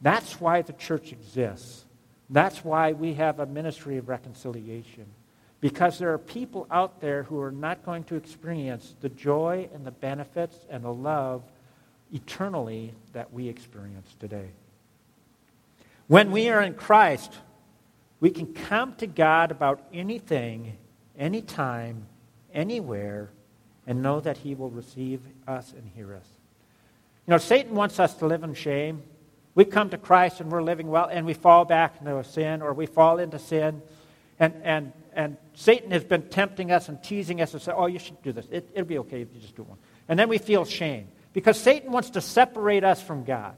That's 0.00 0.40
why 0.40 0.62
the 0.62 0.72
church 0.72 1.12
exists. 1.12 1.84
That's 2.30 2.64
why 2.64 2.92
we 2.92 3.12
have 3.12 3.40
a 3.40 3.44
ministry 3.44 3.98
of 3.98 4.08
reconciliation. 4.08 5.04
Because 5.60 5.98
there 5.98 6.14
are 6.14 6.18
people 6.18 6.66
out 6.70 7.02
there 7.02 7.24
who 7.24 7.38
are 7.42 7.52
not 7.52 7.84
going 7.84 8.04
to 8.04 8.14
experience 8.14 8.94
the 9.02 9.10
joy 9.10 9.68
and 9.74 9.84
the 9.84 9.90
benefits 9.90 10.56
and 10.70 10.82
the 10.82 10.94
love 10.94 11.42
eternally 12.10 12.94
that 13.12 13.34
we 13.34 13.48
experience 13.50 14.16
today. 14.18 14.48
When 16.06 16.30
we 16.30 16.48
are 16.48 16.62
in 16.62 16.72
Christ, 16.72 17.34
we 18.20 18.30
can 18.30 18.52
come 18.52 18.94
to 18.96 19.06
God 19.06 19.50
about 19.50 19.80
anything, 19.92 20.76
anytime, 21.18 22.06
anywhere, 22.52 23.30
and 23.86 24.02
know 24.02 24.20
that 24.20 24.36
He 24.38 24.54
will 24.54 24.70
receive 24.70 25.20
us 25.48 25.72
and 25.72 25.88
hear 25.94 26.14
us. 26.14 26.26
You 27.26 27.32
know, 27.32 27.38
Satan 27.38 27.74
wants 27.74 27.98
us 27.98 28.14
to 28.14 28.26
live 28.26 28.42
in 28.42 28.54
shame. 28.54 29.02
We 29.54 29.64
come 29.64 29.90
to 29.90 29.98
Christ 29.98 30.40
and 30.40 30.50
we're 30.50 30.62
living 30.62 30.88
well, 30.88 31.08
and 31.10 31.26
we 31.26 31.34
fall 31.34 31.64
back 31.64 31.96
into 32.00 32.22
sin, 32.24 32.62
or 32.62 32.72
we 32.72 32.86
fall 32.86 33.18
into 33.18 33.38
sin. 33.38 33.82
And, 34.38 34.54
and, 34.64 34.92
and 35.12 35.36
Satan 35.54 35.90
has 35.90 36.04
been 36.04 36.22
tempting 36.22 36.72
us 36.72 36.88
and 36.88 37.02
teasing 37.02 37.40
us 37.40 37.52
and 37.52 37.62
say, 37.62 37.72
oh, 37.74 37.86
you 37.86 37.98
should 37.98 38.22
do 38.22 38.32
this. 38.32 38.46
It, 38.50 38.70
it'll 38.72 38.86
be 38.86 38.98
okay 38.98 39.22
if 39.22 39.28
you 39.34 39.40
just 39.40 39.56
do 39.56 39.62
one. 39.62 39.78
And 40.08 40.18
then 40.18 40.28
we 40.28 40.38
feel 40.38 40.64
shame 40.64 41.08
because 41.32 41.58
Satan 41.58 41.92
wants 41.92 42.10
to 42.10 42.20
separate 42.20 42.84
us 42.84 43.02
from 43.02 43.24
God. 43.24 43.56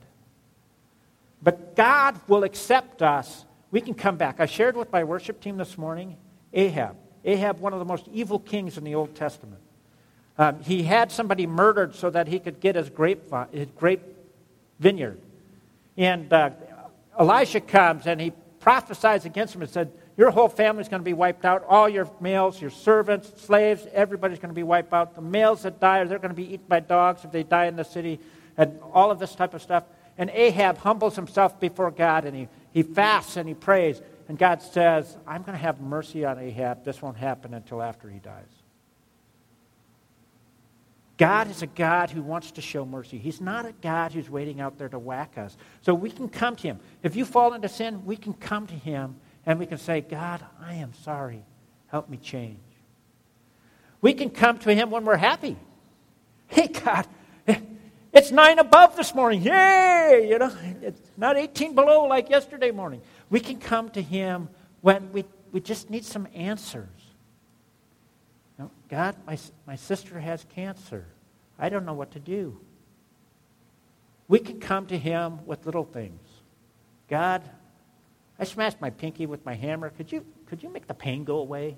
But 1.43 1.77
God 1.77 2.21
will 2.29 2.45
accept 2.45 3.03
us. 3.03 3.45
We 3.73 3.81
can 3.81 3.95
come 3.95 4.17
back. 4.17 4.39
I 4.39 4.47
shared 4.47 4.77
with 4.77 4.93
my 4.93 5.03
worship 5.03 5.41
team 5.41 5.57
this 5.57 5.77
morning 5.77 6.17
Ahab. 6.53 6.95
Ahab, 7.25 7.59
one 7.59 7.73
of 7.73 7.79
the 7.79 7.85
most 7.85 8.07
evil 8.13 8.39
kings 8.39 8.77
in 8.77 8.85
the 8.85 8.95
Old 8.95 9.15
Testament. 9.15 9.61
Um, 10.39 10.61
he 10.63 10.83
had 10.83 11.11
somebody 11.11 11.47
murdered 11.47 11.95
so 11.95 12.11
that 12.11 12.29
he 12.29 12.39
could 12.39 12.61
get 12.61 12.77
his 12.77 12.91
grape, 12.91 13.33
his 13.51 13.69
grape 13.77 14.03
vineyard. 14.79 15.21
And 15.97 16.33
uh, 16.33 16.51
Elisha 17.19 17.61
comes 17.61 18.07
and 18.07 18.21
he 18.21 18.33
prophesies 18.61 19.25
against 19.25 19.55
him 19.55 19.63
and 19.63 19.71
said, 19.71 19.91
Your 20.17 20.31
whole 20.31 20.49
family's 20.49 20.89
going 20.89 21.01
to 21.01 21.05
be 21.05 21.13
wiped 21.13 21.45
out. 21.45 21.65
All 21.67 21.89
your 21.89 22.11
males, 22.21 22.61
your 22.61 22.71
servants, 22.71 23.43
slaves, 23.43 23.87
everybody's 23.93 24.39
going 24.39 24.51
to 24.51 24.55
be 24.55 24.63
wiped 24.63 24.93
out. 24.93 25.15
The 25.15 25.23
males 25.23 25.63
that 25.63 25.81
die, 25.81 26.05
they're 26.05 26.19
going 26.19 26.31
to 26.31 26.35
be 26.35 26.55
eaten 26.55 26.67
by 26.69 26.81
dogs 26.81 27.25
if 27.25 27.33
they 27.33 27.43
die 27.43 27.67
in 27.67 27.77
the 27.77 27.85
city, 27.85 28.21
and 28.57 28.79
all 28.93 29.11
of 29.11 29.19
this 29.19 29.35
type 29.35 29.55
of 29.55 29.63
stuff. 29.63 29.85
And 30.19 30.31
Ahab 30.31 30.79
humbles 30.79 31.17
himself 31.17 31.59
before 31.59 31.91
God 31.91 32.25
and 32.25 32.37
he, 32.37 32.49
he 32.73 32.83
fasts 32.83 33.37
and 33.37 33.49
he 33.49 33.55
prays. 33.55 34.01
And 34.29 34.39
God 34.39 34.63
says, 34.63 35.17
I'm 35.27 35.43
going 35.43 35.57
to 35.57 35.63
have 35.63 35.81
mercy 35.81 36.25
on 36.25 36.39
Ahab. 36.39 36.85
This 36.85 37.03
won't 37.03 37.17
happen 37.17 37.55
until 37.55 37.83
after 37.83 38.09
he 38.09 38.19
dies. 38.19 38.47
God 41.19 41.51
is 41.51 41.63
a 41.63 41.67
God 41.67 42.11
who 42.11 42.23
wants 42.23 42.51
to 42.53 42.61
show 42.61 42.85
mercy. 42.85 43.19
He's 43.19 43.41
not 43.41 43.67
a 43.67 43.73
God 43.81 44.13
who's 44.13 44.29
waiting 44.29 44.61
out 44.61 44.79
there 44.79 44.89
to 44.89 44.99
whack 44.99 45.39
us. 45.39 45.57
So 45.83 45.95
we 45.95 46.11
can 46.11 46.29
come 46.29 46.57
to 46.57 46.63
Him. 46.63 46.81
If 47.03 47.15
you 47.15 47.25
fall 47.25 47.55
into 47.55 47.69
sin, 47.69 48.05
we 48.05 48.17
can 48.17 48.33
come 48.33 48.67
to 48.67 48.75
Him 48.75 49.17
and 49.47 49.59
we 49.59 49.67
can 49.67 49.79
say, 49.79 50.01
God, 50.01 50.45
I 50.61 50.75
am 50.75 50.93
sorry. 51.05 51.45
Help 51.89 52.09
me 52.09 52.17
change. 52.17 52.59
We 54.01 54.15
can 54.15 54.31
come 54.31 54.59
to 54.59 54.75
Him 54.75 54.91
when 54.91 55.05
we're 55.05 55.17
happy. 55.17 55.57
Hey, 56.49 56.67
God, 56.67 57.07
it's 58.13 58.31
nine 58.31 58.59
above 58.59 58.97
this 58.97 59.15
morning. 59.15 59.43
Yay! 59.43 60.27
You 60.29 60.39
know, 60.39 60.53
it's 60.83 61.01
not 61.17 61.37
18 61.37 61.75
below 61.75 62.05
like 62.05 62.29
yesterday 62.29 62.71
morning. 62.71 63.01
We 63.31 63.41
can 63.41 63.59
come 63.59 63.89
to 63.91 64.03
Him 64.03 64.49
when 64.83 65.13
we, 65.13 65.25
we 65.51 65.61
just 65.61 65.89
need 65.89 66.05
some 66.05 66.29
answers. 66.35 66.89
God, 68.89 69.17
my, 69.27 69.39
my 69.67 69.77
sister 69.77 70.21
has 70.21 70.45
cancer. 70.55 71.07
I 71.59 71.71
don't 71.71 71.87
know 71.87 71.95
what 71.95 72.11
to 72.13 72.21
do. 72.21 72.61
We 74.29 74.39
can 74.39 74.61
come 74.61 74.87
to 74.89 74.99
Him 74.99 75.47
with 75.47 75.65
little 75.65 75.85
things. 75.85 76.21
God, 77.09 77.43
I 78.39 78.45
smashed 78.45 78.81
my 78.81 78.91
pinky 78.91 79.25
with 79.25 79.45
my 79.47 79.55
hammer. 79.55 79.91
Could 79.91 80.13
you, 80.13 80.27
could 80.47 80.63
you 80.63 80.69
make 80.69 80.87
the 80.87 80.95
pain 80.95 81.25
go 81.25 81.39
away? 81.39 81.77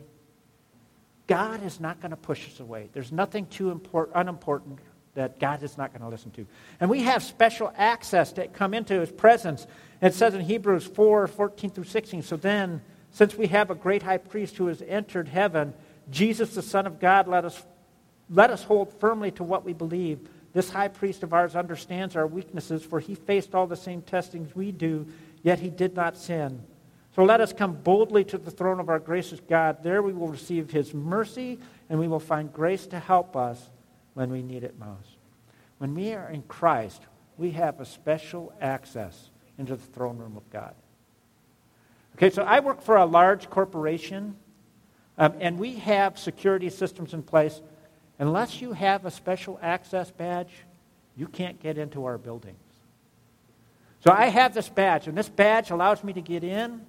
God 1.27 1.63
is 1.63 1.79
not 1.79 2.01
going 2.01 2.11
to 2.11 2.17
push 2.17 2.47
us 2.49 2.61
away. 2.61 2.89
There's 2.93 3.13
nothing 3.13 3.47
too 3.47 3.71
import, 3.71 4.11
unimportant 4.15 4.81
that 5.15 5.39
God 5.39 5.63
is 5.63 5.79
not 5.79 5.93
going 5.93 6.03
to 6.03 6.09
listen 6.09 6.31
to. 6.33 6.47
And 6.81 6.91
we 6.91 7.03
have 7.03 7.23
special 7.23 7.73
access 7.77 8.33
to 8.33 8.49
come 8.49 8.75
into 8.75 9.01
His 9.01 9.11
presence. 9.11 9.67
It 10.03 10.15
says 10.15 10.35
in 10.35 10.41
Hebrews 10.41 10.85
4 10.85 11.27
14 11.27 11.71
through 11.71 11.85
16. 11.85 12.23
So 12.23 12.37
then, 12.37 12.83
since 13.11 13.35
we 13.37 13.47
have 13.49 13.71
a 13.71 13.75
great 13.75 14.03
high 14.03 14.19
priest 14.19 14.57
who 14.57 14.67
has 14.67 14.83
entered 14.83 15.29
heaven, 15.29 15.73
Jesus, 16.11 16.55
the 16.55 16.63
Son 16.63 16.87
of 16.87 17.01
God, 17.01 17.29
let 17.29 17.45
us, 17.45 17.63
let 18.29 18.51
us 18.51 18.65
hold 18.65 18.93
firmly 19.01 19.31
to 19.33 19.45
what 19.45 19.65
we 19.65 19.73
believe. 19.73 20.29
This 20.53 20.71
high 20.71 20.89
priest 20.89 21.23
of 21.23 21.33
ours 21.33 21.57
understands 21.57 22.17
our 22.17 22.27
weaknesses, 22.27 22.85
for 22.85 23.01
he 23.01 23.15
faced 23.15 23.55
all 23.55 23.67
the 23.67 23.77
same 23.77 24.03
testings 24.03 24.55
we 24.55 24.73
do, 24.73 25.07
yet 25.43 25.59
he 25.59 25.71
did 25.71 25.97
not 25.97 26.17
sin. 26.17 26.63
So 27.15 27.25
let 27.25 27.41
us 27.41 27.53
come 27.53 27.75
boldly 27.75 28.25
to 28.25 28.39
the 28.39 28.51
throne 28.51 28.81
of 28.81 28.89
our 28.89 28.99
gracious 28.99 29.41
God. 29.49 29.83
There 29.85 30.03
we 30.03 30.13
will 30.13 30.29
receive 30.29 30.71
his 30.71 30.93
mercy, 30.93 31.61
and 31.89 31.99
we 31.99 32.09
will 32.09 32.21
find 32.21 32.53
grace 32.53 32.87
to 32.89 32.99
help 32.99 33.37
us 33.37 33.71
when 34.15 34.31
we 34.31 34.43
need 34.43 34.65
it 34.65 34.79
most. 34.79 35.19
When 35.79 35.95
we 35.95 36.15
are 36.15 36.29
in 36.29 36.43
Christ, 36.43 37.03
we 37.37 37.51
have 37.53 37.81
a 37.81 37.85
special 37.85 38.53
access 38.61 39.31
into 39.59 39.77
the 39.77 39.83
throne 39.83 40.19
room 40.19 40.37
of 40.37 40.49
God. 40.51 40.75
Okay, 42.17 42.31
so 42.31 42.43
I 42.43 42.61
work 42.61 42.81
for 42.81 42.97
a 42.97 43.05
large 43.05 43.51
corporation 43.51 44.37
um, 45.19 45.35
and 45.41 45.59
we 45.59 45.77
have 45.77 46.19
security 46.19 46.71
systems 46.71 47.15
in 47.15 47.23
place. 47.23 47.61
Unless 48.19 48.61
you 48.61 48.73
have 48.73 49.05
a 49.05 49.11
special 49.11 49.59
access 49.63 50.11
badge, 50.11 50.53
you 51.17 51.27
can't 51.27 51.61
get 51.61 51.79
into 51.79 52.05
our 52.05 52.19
buildings. 52.19 52.59
So 54.01 54.11
I 54.11 54.27
have 54.27 54.55
this 54.55 54.69
badge, 54.69 55.09
and 55.09 55.17
this 55.17 55.29
badge 55.29 55.71
allows 55.71 56.05
me 56.05 56.13
to 56.13 56.21
get 56.21 56.45
in 56.45 56.85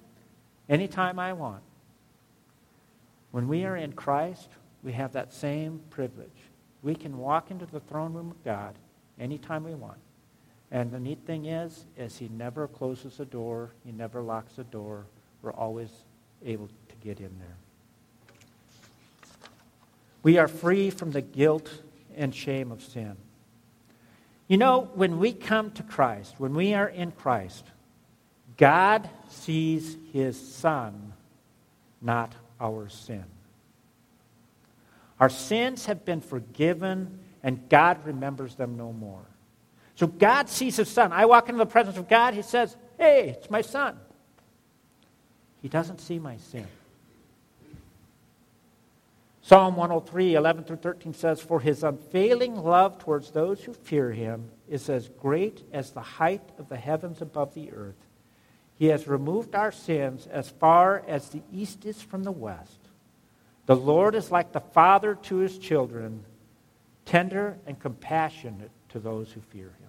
anytime 0.68 1.18
I 1.18 1.32
want. 1.32 1.62
When 3.30 3.48
we 3.48 3.64
are 3.64 3.76
in 3.76 3.92
Christ, 3.92 4.48
we 4.82 4.92
have 4.92 5.12
that 5.12 5.32
same 5.32 5.80
privilege. 5.90 6.28
We 6.86 6.94
can 6.94 7.18
walk 7.18 7.50
into 7.50 7.66
the 7.66 7.80
throne 7.80 8.12
room 8.12 8.30
of 8.30 8.44
God 8.44 8.76
anytime 9.18 9.64
we 9.64 9.74
want. 9.74 9.98
And 10.70 10.92
the 10.92 11.00
neat 11.00 11.18
thing 11.26 11.46
is, 11.46 11.84
is 11.98 12.16
he 12.16 12.28
never 12.28 12.68
closes 12.68 13.16
the 13.16 13.24
door, 13.24 13.72
he 13.84 13.90
never 13.90 14.22
locks 14.22 14.52
the 14.52 14.62
door. 14.62 15.04
We're 15.42 15.52
always 15.52 15.90
able 16.44 16.68
to 16.68 16.94
get 17.02 17.18
in 17.18 17.36
there. 17.40 17.56
We 20.22 20.38
are 20.38 20.46
free 20.46 20.90
from 20.90 21.10
the 21.10 21.22
guilt 21.22 21.68
and 22.16 22.32
shame 22.32 22.70
of 22.70 22.84
sin. 22.84 23.16
You 24.46 24.56
know, 24.56 24.88
when 24.94 25.18
we 25.18 25.32
come 25.32 25.72
to 25.72 25.82
Christ, 25.82 26.36
when 26.38 26.54
we 26.54 26.72
are 26.72 26.88
in 26.88 27.10
Christ, 27.10 27.64
God 28.56 29.10
sees 29.28 29.96
his 30.12 30.38
Son, 30.38 31.14
not 32.00 32.32
our 32.60 32.88
sin. 32.88 33.24
Our 35.18 35.28
sins 35.28 35.86
have 35.86 36.04
been 36.04 36.20
forgiven, 36.20 37.18
and 37.42 37.68
God 37.68 38.04
remembers 38.04 38.54
them 38.54 38.76
no 38.76 38.92
more. 38.92 39.24
So 39.94 40.06
God 40.06 40.48
sees 40.48 40.76
his 40.76 40.88
Son. 40.88 41.12
I 41.12 41.24
walk 41.24 41.48
into 41.48 41.58
the 41.58 41.66
presence 41.66 41.96
of 41.96 42.08
God, 42.08 42.34
he 42.34 42.42
says, 42.42 42.76
Hey, 42.98 43.30
it's 43.30 43.50
my 43.50 43.62
Son. 43.62 43.98
He 45.62 45.68
doesn't 45.68 46.00
see 46.00 46.18
my 46.18 46.36
sin. 46.36 46.66
Psalm 49.42 49.76
103, 49.76 50.34
11 50.34 50.64
through 50.64 50.76
13 50.76 51.14
says, 51.14 51.40
For 51.40 51.60
his 51.60 51.84
unfailing 51.84 52.56
love 52.56 52.98
towards 52.98 53.30
those 53.30 53.62
who 53.62 53.72
fear 53.72 54.10
him 54.10 54.50
is 54.68 54.88
as 54.88 55.08
great 55.08 55.62
as 55.72 55.92
the 55.92 56.00
height 56.00 56.42
of 56.58 56.68
the 56.68 56.76
heavens 56.76 57.22
above 57.22 57.54
the 57.54 57.72
earth. 57.72 57.94
He 58.74 58.86
has 58.86 59.06
removed 59.06 59.54
our 59.54 59.72
sins 59.72 60.26
as 60.26 60.50
far 60.50 61.02
as 61.06 61.28
the 61.28 61.42
east 61.52 61.86
is 61.86 62.02
from 62.02 62.24
the 62.24 62.32
west. 62.32 62.85
The 63.66 63.76
Lord 63.76 64.14
is 64.14 64.30
like 64.30 64.52
the 64.52 64.60
father 64.60 65.16
to 65.24 65.36
his 65.36 65.58
children, 65.58 66.24
tender 67.04 67.58
and 67.66 67.78
compassionate 67.78 68.70
to 68.90 69.00
those 69.00 69.32
who 69.32 69.40
fear 69.40 69.66
him. 69.66 69.88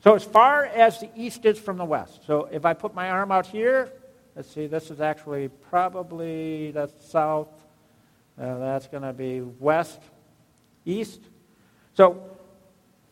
So, 0.00 0.14
as 0.14 0.22
far 0.22 0.64
as 0.64 1.00
the 1.00 1.10
east 1.16 1.44
is 1.44 1.58
from 1.58 1.76
the 1.76 1.84
west. 1.84 2.20
So, 2.26 2.48
if 2.52 2.64
I 2.64 2.72
put 2.74 2.94
my 2.94 3.10
arm 3.10 3.32
out 3.32 3.46
here, 3.46 3.90
let's 4.36 4.52
see, 4.52 4.66
this 4.66 4.90
is 4.90 5.00
actually 5.00 5.48
probably 5.48 6.70
the 6.70 6.88
south 7.08 7.48
uh, 8.40 8.58
that's 8.58 8.86
going 8.86 9.02
to 9.02 9.12
be 9.12 9.40
west, 9.40 10.00
east. 10.84 11.20
So, 11.94 12.22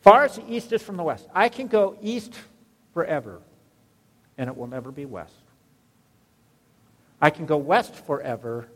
far 0.01 0.23
as 0.23 0.37
the 0.37 0.49
east 0.49 0.71
is 0.71 0.81
from 0.81 0.95
the 0.95 1.03
west, 1.03 1.27
I 1.33 1.49
can 1.49 1.67
go 1.67 1.97
east 2.01 2.33
forever, 2.93 3.41
and 4.37 4.49
it 4.49 4.55
will 4.55 4.67
never 4.67 4.91
be 4.91 5.05
west. 5.05 5.33
I 7.19 7.31
can 7.31 7.45
go 7.45 7.57
west 7.57 7.95
forever, 7.95 8.69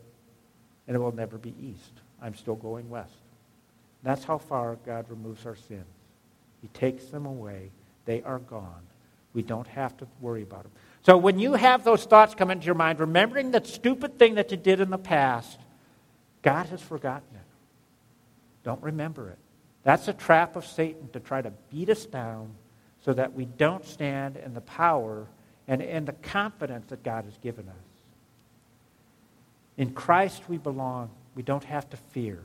and 0.86 0.96
it 0.96 0.98
will 0.98 1.14
never 1.14 1.38
be 1.38 1.54
east. 1.60 1.92
I'm 2.20 2.34
still 2.34 2.54
going 2.54 2.88
west. 2.90 3.12
That's 4.02 4.24
how 4.24 4.38
far 4.38 4.76
God 4.84 5.06
removes 5.08 5.46
our 5.46 5.56
sins. 5.56 5.84
He 6.60 6.68
takes 6.68 7.04
them 7.06 7.26
away. 7.26 7.70
They 8.04 8.22
are 8.22 8.38
gone. 8.38 8.82
We 9.34 9.42
don't 9.42 9.66
have 9.68 9.96
to 9.98 10.06
worry 10.20 10.42
about 10.42 10.64
them. 10.64 10.72
So 11.04 11.16
when 11.16 11.38
you 11.38 11.54
have 11.54 11.84
those 11.84 12.04
thoughts 12.04 12.34
come 12.34 12.50
into 12.50 12.66
your 12.66 12.74
mind, 12.74 13.00
remembering 13.00 13.52
that 13.52 13.66
stupid 13.66 14.18
thing 14.18 14.34
that 14.34 14.50
you 14.50 14.56
did 14.56 14.80
in 14.80 14.90
the 14.90 14.98
past, 14.98 15.58
God 16.42 16.66
has 16.66 16.80
forgotten 16.80 17.28
it. 17.34 17.40
Don't 18.64 18.82
remember 18.82 19.28
it. 19.30 19.38
That's 19.82 20.06
a 20.08 20.12
trap 20.12 20.54
of 20.54 20.64
Satan 20.64 21.08
to 21.12 21.20
try 21.20 21.42
to 21.42 21.52
beat 21.70 21.88
us 21.88 22.06
down 22.06 22.54
so 23.04 23.12
that 23.12 23.32
we 23.32 23.46
don't 23.46 23.84
stand 23.84 24.36
in 24.36 24.54
the 24.54 24.60
power 24.60 25.26
and 25.66 25.82
in 25.82 26.04
the 26.04 26.12
confidence 26.12 26.86
that 26.90 27.02
God 27.02 27.24
has 27.24 27.36
given 27.38 27.68
us. 27.68 27.91
In 29.76 29.92
Christ 29.92 30.42
we 30.48 30.58
belong. 30.58 31.10
We 31.34 31.42
don't 31.42 31.64
have 31.64 31.88
to 31.90 31.96
fear. 31.96 32.42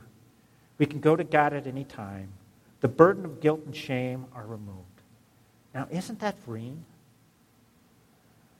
We 0.78 0.86
can 0.86 1.00
go 1.00 1.16
to 1.16 1.24
God 1.24 1.52
at 1.52 1.66
any 1.66 1.84
time. 1.84 2.28
The 2.80 2.88
burden 2.88 3.24
of 3.24 3.40
guilt 3.40 3.62
and 3.66 3.74
shame 3.74 4.26
are 4.34 4.46
removed. 4.46 4.84
Now, 5.74 5.88
isn't 5.90 6.20
that 6.20 6.38
freeing? 6.40 6.84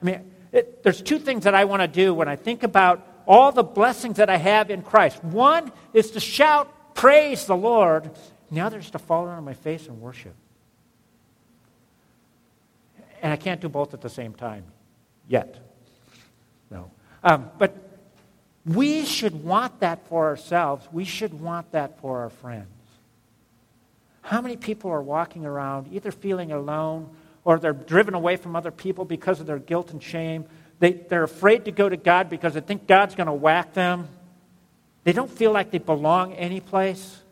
I 0.02 0.04
mean, 0.04 0.30
it, 0.52 0.82
there's 0.82 1.00
two 1.00 1.18
things 1.18 1.44
that 1.44 1.54
I 1.54 1.64
want 1.64 1.82
to 1.82 1.88
do 1.88 2.12
when 2.14 2.28
I 2.28 2.36
think 2.36 2.62
about 2.62 3.06
all 3.26 3.52
the 3.52 3.62
blessings 3.62 4.16
that 4.16 4.30
I 4.30 4.36
have 4.36 4.70
in 4.70 4.82
Christ. 4.82 5.22
One 5.22 5.72
is 5.92 6.12
to 6.12 6.20
shout, 6.20 6.74
Praise 6.94 7.44
the 7.44 7.56
Lord, 7.56 8.10
the 8.50 8.60
other 8.60 8.78
is 8.78 8.90
to 8.90 8.98
fall 8.98 9.28
on 9.28 9.44
my 9.44 9.54
face 9.54 9.86
and 9.86 10.00
worship. 10.00 10.34
And 13.22 13.32
I 13.32 13.36
can't 13.36 13.60
do 13.60 13.68
both 13.68 13.94
at 13.94 14.00
the 14.00 14.08
same 14.08 14.34
time 14.34 14.64
yet. 15.28 15.58
No. 16.70 16.90
Um, 17.22 17.50
but 17.58 17.87
we 18.68 19.04
should 19.04 19.44
want 19.44 19.80
that 19.80 20.06
for 20.08 20.26
ourselves. 20.26 20.86
We 20.92 21.04
should 21.04 21.40
want 21.40 21.72
that 21.72 22.00
for 22.00 22.20
our 22.20 22.30
friends. 22.30 22.66
How 24.22 24.42
many 24.42 24.56
people 24.56 24.90
are 24.90 25.02
walking 25.02 25.46
around 25.46 25.92
either 25.92 26.10
feeling 26.10 26.52
alone 26.52 27.08
or 27.44 27.58
they're 27.58 27.72
driven 27.72 28.12
away 28.12 28.36
from 28.36 28.56
other 28.56 28.70
people 28.70 29.06
because 29.06 29.40
of 29.40 29.46
their 29.46 29.58
guilt 29.58 29.90
and 29.90 30.02
shame? 30.02 30.44
They, 30.80 30.92
they're 30.92 31.24
afraid 31.24 31.64
to 31.64 31.72
go 31.72 31.88
to 31.88 31.96
God 31.96 32.28
because 32.28 32.54
they 32.54 32.60
think 32.60 32.86
God's 32.86 33.14
going 33.14 33.26
to 33.26 33.32
whack 33.32 33.72
them. 33.72 34.08
They 35.04 35.12
don't 35.12 35.30
feel 35.30 35.52
like 35.52 35.70
they 35.70 35.78
belong 35.78 36.34
anyplace. 36.34 37.22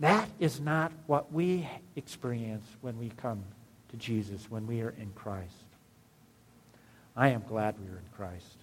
That 0.00 0.28
is 0.38 0.60
not 0.60 0.92
what 1.06 1.32
we 1.32 1.66
experience 1.96 2.66
when 2.82 2.98
we 2.98 3.08
come 3.08 3.42
to 3.88 3.96
Jesus, 3.96 4.50
when 4.50 4.66
we 4.66 4.82
are 4.82 4.94
in 5.00 5.10
Christ. 5.14 5.54
I 7.16 7.28
am 7.28 7.42
glad 7.48 7.76
we 7.78 7.86
are 7.86 7.98
in 7.98 8.08
Christ. 8.14 8.58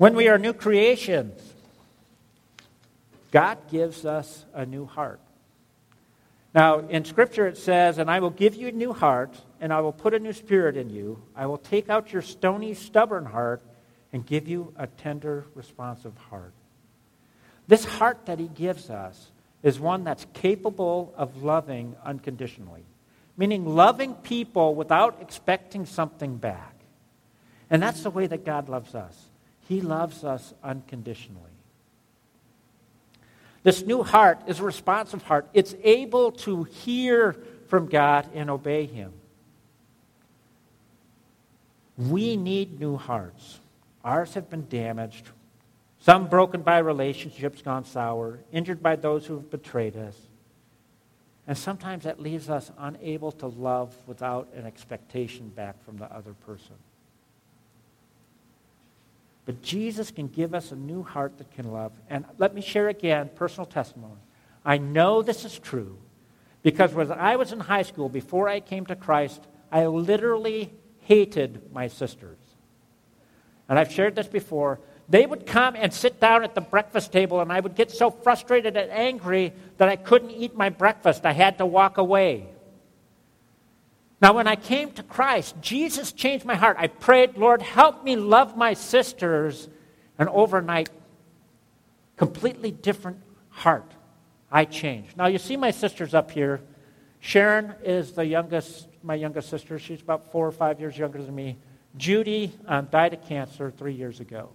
When 0.00 0.14
we 0.14 0.28
are 0.28 0.38
new 0.38 0.54
creations, 0.54 1.38
God 3.30 3.58
gives 3.70 4.06
us 4.06 4.46
a 4.54 4.64
new 4.64 4.86
heart. 4.86 5.20
Now, 6.54 6.78
in 6.78 7.04
Scripture 7.04 7.46
it 7.46 7.58
says, 7.58 7.98
And 7.98 8.10
I 8.10 8.20
will 8.20 8.30
give 8.30 8.54
you 8.54 8.68
a 8.68 8.72
new 8.72 8.94
heart, 8.94 9.38
and 9.60 9.74
I 9.74 9.82
will 9.82 9.92
put 9.92 10.14
a 10.14 10.18
new 10.18 10.32
spirit 10.32 10.78
in 10.78 10.88
you. 10.88 11.20
I 11.36 11.44
will 11.44 11.58
take 11.58 11.90
out 11.90 12.14
your 12.14 12.22
stony, 12.22 12.72
stubborn 12.72 13.26
heart 13.26 13.60
and 14.10 14.24
give 14.24 14.48
you 14.48 14.72
a 14.76 14.86
tender, 14.86 15.44
responsive 15.54 16.16
heart. 16.16 16.54
This 17.68 17.84
heart 17.84 18.24
that 18.24 18.38
He 18.38 18.48
gives 18.48 18.88
us 18.88 19.30
is 19.62 19.78
one 19.78 20.02
that's 20.02 20.26
capable 20.32 21.12
of 21.14 21.42
loving 21.42 21.94
unconditionally, 22.02 22.86
meaning 23.36 23.66
loving 23.66 24.14
people 24.14 24.74
without 24.74 25.18
expecting 25.20 25.84
something 25.84 26.38
back. 26.38 26.74
And 27.68 27.82
that's 27.82 28.02
the 28.02 28.08
way 28.08 28.26
that 28.28 28.46
God 28.46 28.70
loves 28.70 28.94
us. 28.94 29.29
He 29.70 29.80
loves 29.80 30.24
us 30.24 30.52
unconditionally. 30.64 31.52
This 33.62 33.82
new 33.86 34.02
heart 34.02 34.40
is 34.48 34.58
a 34.58 34.64
responsive 34.64 35.22
heart. 35.22 35.46
It's 35.54 35.76
able 35.84 36.32
to 36.32 36.64
hear 36.64 37.36
from 37.68 37.86
God 37.86 38.26
and 38.34 38.50
obey 38.50 38.86
Him. 38.86 39.12
We 41.96 42.36
need 42.36 42.80
new 42.80 42.96
hearts. 42.96 43.60
Ours 44.04 44.34
have 44.34 44.50
been 44.50 44.66
damaged, 44.68 45.28
some 46.00 46.26
broken 46.26 46.62
by 46.62 46.78
relationships 46.78 47.62
gone 47.62 47.84
sour, 47.84 48.40
injured 48.50 48.82
by 48.82 48.96
those 48.96 49.24
who 49.24 49.34
have 49.34 49.52
betrayed 49.52 49.96
us. 49.96 50.16
And 51.46 51.56
sometimes 51.56 52.02
that 52.02 52.20
leaves 52.20 52.50
us 52.50 52.72
unable 52.76 53.30
to 53.30 53.46
love 53.46 53.94
without 54.08 54.48
an 54.52 54.66
expectation 54.66 55.48
back 55.50 55.80
from 55.84 55.96
the 55.96 56.12
other 56.12 56.32
person. 56.44 56.74
But 59.50 59.62
Jesus 59.62 60.12
can 60.12 60.28
give 60.28 60.54
us 60.54 60.70
a 60.70 60.76
new 60.76 61.02
heart 61.02 61.38
that 61.38 61.50
can 61.50 61.72
love. 61.72 61.90
And 62.08 62.24
let 62.38 62.54
me 62.54 62.60
share 62.60 62.88
again 62.88 63.30
personal 63.34 63.66
testimony. 63.66 64.20
I 64.64 64.78
know 64.78 65.22
this 65.22 65.44
is 65.44 65.58
true 65.58 65.98
because 66.62 66.94
when 66.94 67.10
I 67.10 67.34
was 67.34 67.50
in 67.50 67.58
high 67.58 67.82
school, 67.82 68.08
before 68.08 68.48
I 68.48 68.60
came 68.60 68.86
to 68.86 68.94
Christ, 68.94 69.42
I 69.72 69.86
literally 69.86 70.72
hated 71.00 71.72
my 71.72 71.88
sisters. 71.88 72.38
And 73.68 73.76
I've 73.76 73.90
shared 73.90 74.14
this 74.14 74.28
before. 74.28 74.78
They 75.08 75.26
would 75.26 75.46
come 75.46 75.74
and 75.74 75.92
sit 75.92 76.20
down 76.20 76.44
at 76.44 76.54
the 76.54 76.60
breakfast 76.60 77.10
table, 77.10 77.40
and 77.40 77.52
I 77.52 77.58
would 77.58 77.74
get 77.74 77.90
so 77.90 78.08
frustrated 78.08 78.76
and 78.76 78.88
angry 78.92 79.52
that 79.78 79.88
I 79.88 79.96
couldn't 79.96 80.30
eat 80.30 80.54
my 80.54 80.68
breakfast. 80.68 81.26
I 81.26 81.32
had 81.32 81.58
to 81.58 81.66
walk 81.66 81.98
away. 81.98 82.46
Now, 84.20 84.34
when 84.34 84.46
I 84.46 84.56
came 84.56 84.92
to 84.92 85.02
Christ, 85.02 85.56
Jesus 85.62 86.12
changed 86.12 86.44
my 86.44 86.54
heart. 86.54 86.76
I 86.78 86.88
prayed, 86.88 87.38
Lord, 87.38 87.62
help 87.62 88.04
me 88.04 88.16
love 88.16 88.56
my 88.56 88.74
sisters. 88.74 89.68
And 90.18 90.28
overnight, 90.28 90.90
completely 92.18 92.70
different 92.70 93.18
heart. 93.48 93.90
I 94.52 94.66
changed. 94.66 95.16
Now, 95.16 95.26
you 95.28 95.38
see 95.38 95.56
my 95.56 95.70
sisters 95.70 96.12
up 96.12 96.30
here. 96.30 96.60
Sharon 97.20 97.74
is 97.82 98.12
the 98.12 98.26
youngest, 98.26 98.88
my 99.02 99.14
youngest 99.14 99.48
sister. 99.48 99.78
She's 99.78 100.02
about 100.02 100.30
four 100.30 100.46
or 100.46 100.52
five 100.52 100.80
years 100.80 100.98
younger 100.98 101.22
than 101.22 101.34
me. 101.34 101.56
Judy 101.96 102.52
um, 102.66 102.88
died 102.90 103.14
of 103.14 103.26
cancer 103.26 103.70
three 103.70 103.94
years 103.94 104.20
ago. 104.20 104.50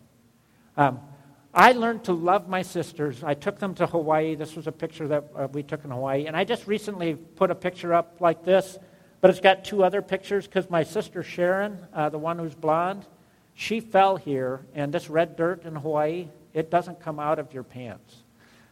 Um, 0.77 0.99
I 1.53 1.71
learned 1.71 2.03
to 2.03 2.13
love 2.13 2.47
my 2.49 2.61
sisters. 2.61 3.23
I 3.23 3.33
took 3.33 3.59
them 3.59 3.73
to 3.75 3.87
Hawaii. 3.87 4.35
This 4.35 4.55
was 4.55 4.67
a 4.67 4.71
picture 4.71 5.07
that 5.07 5.23
uh, 5.35 5.47
we 5.51 5.63
took 5.63 5.85
in 5.85 5.91
Hawaii. 5.91 6.27
And 6.27 6.35
I 6.35 6.43
just 6.43 6.67
recently 6.67 7.15
put 7.15 7.49
a 7.49 7.55
picture 7.55 7.93
up 7.93 8.17
like 8.19 8.43
this 8.43 8.77
but 9.25 9.31
it's 9.31 9.39
got 9.39 9.65
two 9.65 9.83
other 9.83 10.03
pictures 10.03 10.45
because 10.45 10.69
my 10.69 10.83
sister 10.83 11.23
Sharon, 11.23 11.79
uh, 11.95 12.09
the 12.09 12.17
one 12.19 12.37
who's 12.37 12.53
blonde, 12.53 13.07
she 13.55 13.79
fell 13.79 14.17
here, 14.17 14.63
and 14.75 14.93
this 14.93 15.09
red 15.09 15.35
dirt 15.35 15.65
in 15.65 15.73
Hawaii, 15.73 16.27
it 16.53 16.69
doesn't 16.69 16.99
come 16.99 17.19
out 17.19 17.39
of 17.39 17.51
your 17.51 17.63
pants. 17.63 18.17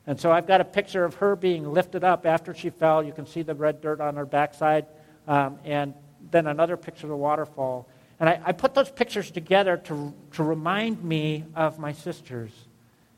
And 0.05 0.19
so 0.19 0.31
I've 0.31 0.45
got 0.45 0.61
a 0.61 0.63
picture 0.63 1.05
of 1.05 1.15
her 1.15 1.35
being 1.35 1.73
lifted 1.73 2.03
up 2.03 2.27
after 2.27 2.53
she 2.53 2.69
fell. 2.69 3.01
You 3.01 3.13
can 3.13 3.25
see 3.25 3.41
the 3.41 3.55
red 3.55 3.81
dirt 3.81 3.99
on 3.99 4.15
her 4.15 4.27
backside, 4.27 4.85
um, 5.27 5.57
and 5.65 5.95
then 6.29 6.45
another 6.45 6.77
picture 6.77 7.07
of 7.07 7.09
the 7.09 7.17
waterfall. 7.17 7.89
And 8.19 8.29
I, 8.29 8.39
I, 8.45 8.51
put 8.51 8.75
those 8.75 8.91
pictures 8.91 9.31
together 9.31 9.77
to, 9.77 10.13
to 10.33 10.43
remind 10.43 11.03
me 11.03 11.45
of 11.55 11.79
my 11.79 11.93
sisters 11.93 12.51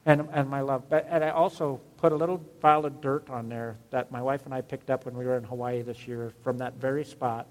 and, 0.05 0.29
and 0.31 0.49
my 0.49 0.61
love. 0.61 0.83
But, 0.87 1.05
and 1.09 1.21
I 1.21 1.31
also 1.31 1.81
put 2.05 2.11
a 2.11 2.15
little 2.15 2.37
pile 2.37 2.85
of 2.85 3.01
dirt 3.01 3.31
on 3.31 3.49
there 3.49 3.77
that 3.89 4.11
my 4.11 4.21
wife 4.21 4.45
and 4.45 4.53
I 4.53 4.61
picked 4.61 4.91
up 4.91 5.05
when 5.05 5.17
we 5.17 5.25
were 5.25 5.37
in 5.37 5.43
Hawaii 5.43 5.81
this 5.81 6.07
year 6.07 6.31
from 6.43 6.59
that 6.59 6.75
very 6.75 7.03
spot. 7.03 7.47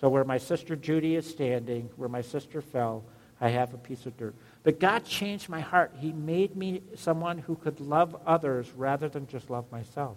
So 0.00 0.08
where 0.08 0.24
my 0.24 0.38
sister 0.38 0.74
Judy 0.74 1.16
is 1.16 1.28
standing, 1.28 1.90
where 1.96 2.08
my 2.08 2.22
sister 2.22 2.62
fell, 2.62 3.04
I 3.42 3.50
have 3.50 3.74
a 3.74 3.76
piece 3.76 4.06
of 4.06 4.16
dirt. 4.16 4.34
But 4.62 4.80
God 4.80 5.04
changed 5.04 5.50
my 5.50 5.60
heart. 5.60 5.92
He 5.98 6.12
made 6.12 6.56
me 6.56 6.80
someone 6.94 7.36
who 7.36 7.56
could 7.56 7.78
love 7.78 8.16
others 8.24 8.72
rather 8.74 9.10
than 9.10 9.26
just 9.26 9.50
love 9.50 9.70
myself. 9.70 10.16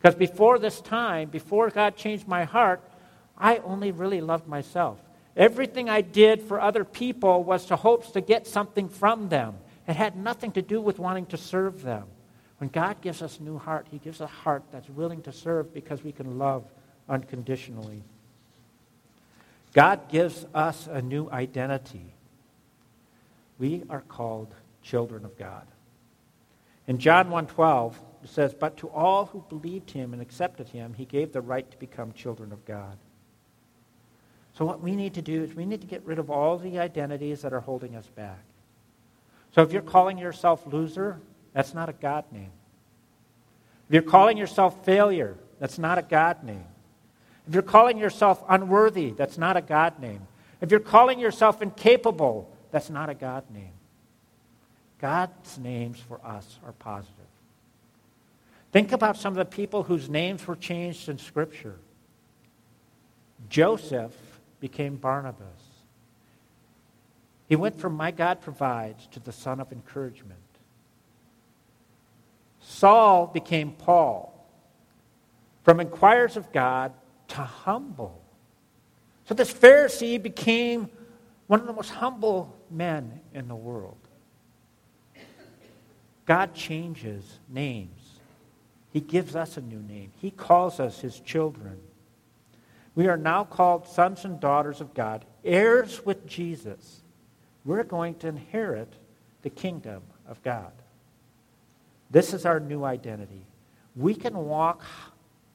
Because 0.00 0.14
before 0.14 0.58
this 0.58 0.80
time, 0.80 1.28
before 1.28 1.68
God 1.68 1.96
changed 1.96 2.26
my 2.26 2.44
heart, 2.44 2.80
I 3.36 3.58
only 3.58 3.92
really 3.92 4.22
loved 4.22 4.48
myself. 4.48 4.98
Everything 5.36 5.90
I 5.90 6.00
did 6.00 6.40
for 6.40 6.62
other 6.62 6.86
people 6.86 7.44
was 7.44 7.66
to 7.66 7.76
hopes 7.76 8.12
to 8.12 8.22
get 8.22 8.46
something 8.46 8.88
from 8.88 9.28
them. 9.28 9.56
It 9.86 9.96
had 9.96 10.16
nothing 10.16 10.52
to 10.52 10.62
do 10.62 10.80
with 10.80 10.98
wanting 10.98 11.26
to 11.26 11.36
serve 11.36 11.82
them. 11.82 12.04
When 12.58 12.70
God 12.70 13.00
gives 13.00 13.20
us 13.20 13.38
a 13.38 13.42
new 13.42 13.58
heart, 13.58 13.88
He 13.90 13.98
gives 13.98 14.20
a 14.20 14.26
heart 14.26 14.62
that's 14.70 14.88
willing 14.88 15.22
to 15.22 15.32
serve 15.32 15.74
because 15.74 16.04
we 16.04 16.12
can 16.12 16.38
love 16.38 16.64
unconditionally. 17.08 18.02
God 19.72 20.08
gives 20.08 20.46
us 20.54 20.86
a 20.86 21.02
new 21.02 21.28
identity. 21.30 22.14
We 23.58 23.82
are 23.90 24.02
called 24.02 24.54
children 24.82 25.24
of 25.24 25.36
God. 25.36 25.66
In 26.86 26.98
John 26.98 27.30
1:12, 27.30 28.00
it 28.22 28.28
says, 28.28 28.54
"But 28.54 28.76
to 28.78 28.88
all 28.90 29.26
who 29.26 29.44
believed 29.48 29.90
him 29.90 30.12
and 30.12 30.22
accepted 30.22 30.68
him, 30.68 30.94
he 30.94 31.04
gave 31.04 31.32
the 31.32 31.40
right 31.40 31.68
to 31.70 31.78
become 31.78 32.12
children 32.12 32.52
of 32.52 32.64
God." 32.64 32.98
So 34.52 34.64
what 34.64 34.80
we 34.80 34.94
need 34.94 35.14
to 35.14 35.22
do 35.22 35.42
is 35.42 35.54
we 35.54 35.66
need 35.66 35.80
to 35.80 35.86
get 35.86 36.04
rid 36.04 36.18
of 36.18 36.30
all 36.30 36.56
the 36.56 36.78
identities 36.78 37.42
that 37.42 37.52
are 37.52 37.60
holding 37.60 37.96
us 37.96 38.06
back. 38.08 38.44
So 39.50 39.62
if 39.62 39.72
you're 39.72 39.82
calling 39.82 40.18
yourself 40.18 40.66
loser, 40.66 41.20
that's 41.54 41.72
not 41.72 41.88
a 41.88 41.94
God 41.94 42.24
name. 42.30 42.50
If 43.88 43.94
you're 43.94 44.02
calling 44.02 44.36
yourself 44.36 44.84
failure, 44.84 45.36
that's 45.58 45.78
not 45.78 45.96
a 45.96 46.02
God 46.02 46.44
name. 46.44 46.64
If 47.48 47.54
you're 47.54 47.62
calling 47.62 47.96
yourself 47.96 48.42
unworthy, 48.48 49.10
that's 49.12 49.38
not 49.38 49.56
a 49.56 49.62
God 49.62 50.00
name. 50.00 50.26
If 50.60 50.70
you're 50.70 50.80
calling 50.80 51.18
yourself 51.18 51.62
incapable, 51.62 52.50
that's 52.70 52.90
not 52.90 53.08
a 53.08 53.14
God 53.14 53.44
name. 53.50 53.72
God's 55.00 55.58
names 55.58 56.00
for 56.00 56.20
us 56.24 56.58
are 56.64 56.72
positive. 56.72 57.14
Think 58.72 58.92
about 58.92 59.16
some 59.16 59.32
of 59.32 59.36
the 59.36 59.44
people 59.44 59.84
whose 59.84 60.08
names 60.08 60.46
were 60.46 60.56
changed 60.56 61.08
in 61.08 61.18
Scripture. 61.18 61.76
Joseph 63.48 64.12
became 64.60 64.96
Barnabas. 64.96 65.44
He 67.48 67.56
went 67.56 67.78
from 67.78 67.94
my 67.94 68.10
God 68.10 68.40
provides 68.40 69.06
to 69.08 69.20
the 69.20 69.32
son 69.32 69.60
of 69.60 69.70
encouragement. 69.70 70.40
Saul 72.66 73.26
became 73.26 73.72
Paul. 73.72 74.32
From 75.62 75.80
inquirers 75.80 76.36
of 76.36 76.50
God 76.50 76.92
to 77.28 77.42
humble. 77.42 78.22
So 79.26 79.34
this 79.34 79.52
Pharisee 79.52 80.22
became 80.22 80.88
one 81.46 81.60
of 81.60 81.66
the 81.66 81.72
most 81.72 81.90
humble 81.90 82.56
men 82.70 83.20
in 83.34 83.48
the 83.48 83.54
world. 83.54 83.96
God 86.26 86.54
changes 86.54 87.38
names. 87.50 88.18
He 88.92 89.00
gives 89.00 89.36
us 89.36 89.56
a 89.56 89.60
new 89.60 89.80
name. 89.80 90.12
He 90.20 90.30
calls 90.30 90.80
us 90.80 91.00
his 91.00 91.20
children. 91.20 91.78
We 92.94 93.08
are 93.08 93.18
now 93.18 93.44
called 93.44 93.86
sons 93.86 94.24
and 94.24 94.40
daughters 94.40 94.80
of 94.80 94.94
God, 94.94 95.24
heirs 95.44 96.06
with 96.06 96.26
Jesus. 96.26 97.02
We're 97.64 97.84
going 97.84 98.14
to 98.16 98.28
inherit 98.28 98.94
the 99.42 99.50
kingdom 99.50 100.02
of 100.26 100.42
God. 100.42 100.72
This 102.14 102.32
is 102.32 102.46
our 102.46 102.60
new 102.60 102.84
identity. 102.84 103.44
We 103.96 104.14
can 104.14 104.36
walk 104.36 104.84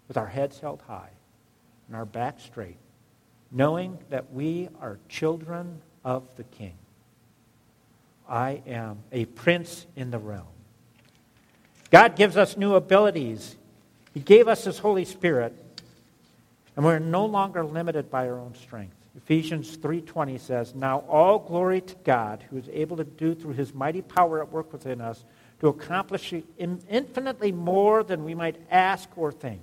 with 0.09 0.17
our 0.17 0.27
heads 0.27 0.59
held 0.59 0.81
high 0.81 1.11
and 1.87 1.95
our 1.95 2.03
back 2.03 2.41
straight, 2.41 2.75
knowing 3.49 3.97
that 4.09 4.33
we 4.33 4.67
are 4.81 4.99
children 5.07 5.79
of 6.03 6.23
the 6.35 6.43
King. 6.43 6.73
I 8.27 8.61
am 8.67 8.97
a 9.13 9.23
prince 9.23 9.87
in 9.95 10.11
the 10.11 10.19
realm. 10.19 10.47
God 11.91 12.17
gives 12.17 12.35
us 12.35 12.57
new 12.57 12.75
abilities. 12.75 13.55
He 14.13 14.19
gave 14.19 14.49
us 14.49 14.65
His 14.65 14.79
Holy 14.79 15.05
Spirit, 15.05 15.55
and 16.75 16.83
we're 16.83 16.99
no 16.99 17.25
longer 17.25 17.63
limited 17.63 18.11
by 18.11 18.27
our 18.27 18.37
own 18.37 18.53
strength. 18.53 18.97
Ephesians 19.15 19.77
3:20 19.77 20.37
says, 20.37 20.75
"Now 20.75 21.05
all 21.07 21.39
glory 21.39 21.79
to 21.79 21.95
God, 22.03 22.43
who 22.49 22.57
is 22.57 22.67
able 22.67 22.97
to 22.97 23.05
do 23.05 23.33
through 23.33 23.53
his 23.53 23.73
mighty 23.73 24.01
power 24.01 24.41
at 24.41 24.51
work 24.51 24.73
within 24.73 24.99
us 24.99 25.23
to 25.59 25.67
accomplish 25.67 26.33
infinitely 26.57 27.51
more 27.51 28.03
than 28.03 28.23
we 28.23 28.35
might 28.35 28.55
ask 28.69 29.09
or 29.17 29.31
think." 29.31 29.61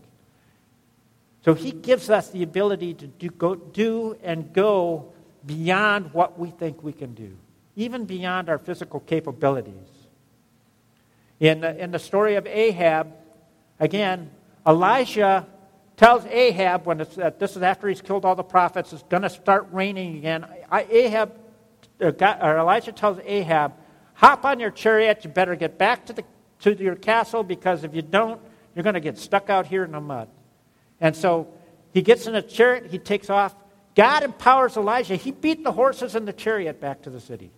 So 1.46 1.54
he 1.54 1.70
gives 1.70 2.10
us 2.10 2.30
the 2.30 2.42
ability 2.42 2.94
to 2.94 3.06
do, 3.06 3.28
go, 3.28 3.54
do 3.54 4.16
and 4.24 4.52
go 4.52 5.12
beyond 5.46 6.12
what 6.12 6.36
we 6.38 6.50
think 6.50 6.82
we 6.82 6.92
can 6.92 7.14
do, 7.14 7.36
even 7.76 8.04
beyond 8.04 8.48
our 8.48 8.58
physical 8.58 8.98
capabilities. 8.98 9.88
In 11.38 11.60
the, 11.60 11.78
in 11.78 11.92
the 11.92 12.00
story 12.00 12.34
of 12.34 12.48
Ahab, 12.48 13.14
again, 13.78 14.30
Elijah 14.66 15.46
tells 15.96 16.26
Ahab 16.26 16.84
when 16.84 17.00
it's, 17.00 17.16
uh, 17.16 17.30
this 17.38 17.54
is 17.54 17.62
after 17.62 17.88
he's 17.88 18.00
killed 18.00 18.24
all 18.24 18.34
the 18.34 18.42
prophets, 18.42 18.92
it's 18.92 19.04
going 19.04 19.22
to 19.22 19.30
start 19.30 19.68
raining 19.70 20.16
again. 20.16 20.46
I, 20.68 20.84
Ahab, 20.90 21.32
uh, 22.00 22.10
God, 22.10 22.38
or 22.42 22.58
Elijah 22.58 22.90
tells 22.90 23.20
Ahab, 23.24 23.72
hop 24.16 24.44
on 24.44 24.60
your 24.60 24.70
chariot. 24.70 25.24
You 25.24 25.30
better 25.30 25.54
get 25.54 25.78
back 25.78 26.06
to 26.06 26.12
the 26.12 26.24
to 26.60 26.82
your 26.82 26.96
castle 26.96 27.42
because 27.42 27.84
if 27.84 27.94
you 27.94 28.02
don't, 28.02 28.40
you're 28.74 28.82
going 28.82 28.94
to 28.94 29.00
get 29.00 29.18
stuck 29.18 29.50
out 29.50 29.66
here 29.66 29.84
in 29.84 29.92
the 29.92 30.00
mud. 30.00 30.28
And 31.00 31.14
so 31.14 31.48
he 31.92 32.02
gets 32.02 32.26
in 32.26 32.34
a 32.34 32.42
chariot. 32.42 32.90
He 32.90 32.98
takes 32.98 33.30
off. 33.30 33.54
God 33.94 34.22
empowers 34.22 34.76
Elijah. 34.76 35.16
He 35.16 35.32
beat 35.32 35.64
the 35.64 35.72
horses 35.72 36.14
and 36.14 36.26
the 36.26 36.32
chariot 36.32 36.80
back 36.80 37.02
to 37.02 37.10
the 37.10 37.20
city. 37.20 37.50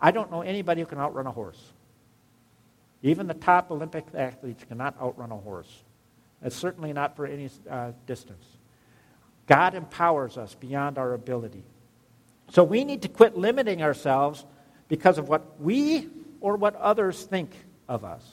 I 0.00 0.10
don't 0.12 0.30
know 0.30 0.42
anybody 0.42 0.80
who 0.80 0.86
can 0.86 0.98
outrun 0.98 1.26
a 1.26 1.32
horse. 1.32 1.60
Even 3.02 3.26
the 3.26 3.34
top 3.34 3.70
Olympic 3.70 4.04
athletes 4.14 4.64
cannot 4.68 5.00
outrun 5.00 5.30
a 5.30 5.36
horse. 5.36 5.82
It's 6.42 6.56
certainly 6.56 6.92
not 6.92 7.16
for 7.16 7.26
any 7.26 7.50
uh, 7.68 7.92
distance. 8.06 8.44
God 9.46 9.74
empowers 9.74 10.38
us 10.38 10.54
beyond 10.54 10.96
our 10.96 11.12
ability. 11.12 11.64
So 12.50 12.64
we 12.64 12.84
need 12.84 13.02
to 13.02 13.08
quit 13.08 13.36
limiting 13.36 13.82
ourselves 13.82 14.44
because 14.88 15.18
of 15.18 15.28
what 15.28 15.60
we 15.60 16.08
or 16.40 16.56
what 16.56 16.74
others 16.76 17.22
think 17.22 17.50
of 17.88 18.04
us, 18.04 18.24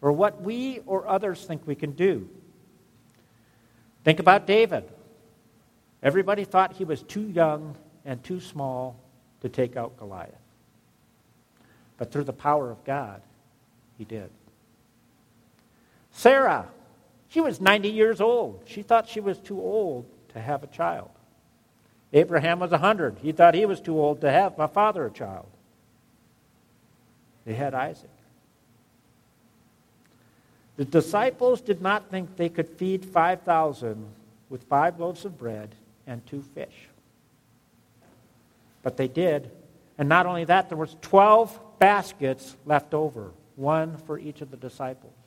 or 0.00 0.12
what 0.12 0.42
we 0.42 0.80
or 0.86 1.08
others 1.08 1.44
think 1.44 1.66
we 1.66 1.74
can 1.74 1.92
do. 1.92 2.28
Think 4.04 4.20
about 4.20 4.46
David. 4.46 4.84
Everybody 6.02 6.44
thought 6.44 6.74
he 6.74 6.84
was 6.84 7.02
too 7.02 7.28
young 7.28 7.76
and 8.04 8.22
too 8.22 8.40
small 8.40 8.96
to 9.40 9.48
take 9.48 9.76
out 9.76 9.96
Goliath. 9.98 10.34
But 11.96 12.12
through 12.12 12.24
the 12.24 12.32
power 12.32 12.70
of 12.70 12.84
God, 12.84 13.22
he 13.96 14.04
did. 14.04 14.30
Sarah, 16.12 16.68
she 17.28 17.40
was 17.40 17.60
90 17.60 17.88
years 17.90 18.20
old. 18.20 18.62
She 18.66 18.82
thought 18.82 19.08
she 19.08 19.20
was 19.20 19.38
too 19.38 19.60
old 19.60 20.06
to 20.32 20.40
have 20.40 20.62
a 20.62 20.68
child. 20.68 21.10
Abraham 22.12 22.60
was 22.60 22.70
100. 22.70 23.18
He 23.22 23.32
thought 23.32 23.54
he 23.54 23.66
was 23.66 23.80
too 23.80 23.98
old 23.98 24.20
to 24.22 24.30
have 24.30 24.58
a 24.58 24.68
father 24.68 25.06
a 25.06 25.10
child. 25.10 25.46
They 27.44 27.54
had 27.54 27.74
Isaac. 27.74 28.10
The 30.76 30.84
disciples 30.84 31.60
did 31.60 31.82
not 31.82 32.08
think 32.10 32.36
they 32.36 32.48
could 32.48 32.68
feed 32.68 33.04
5,000 33.04 34.06
with 34.48 34.62
five 34.64 35.00
loaves 35.00 35.24
of 35.24 35.36
bread 35.36 35.74
and 36.06 36.24
two 36.26 36.42
fish. 36.54 36.88
But 38.82 38.96
they 38.96 39.08
did. 39.08 39.50
And 39.98 40.08
not 40.08 40.26
only 40.26 40.44
that, 40.44 40.68
there 40.68 40.78
was 40.78 40.96
12 41.02 41.58
baskets 41.78 42.56
left 42.64 42.94
over, 42.94 43.32
one 43.56 43.96
for 44.06 44.18
each 44.18 44.40
of 44.40 44.50
the 44.50 44.56
disciples. 44.56 45.17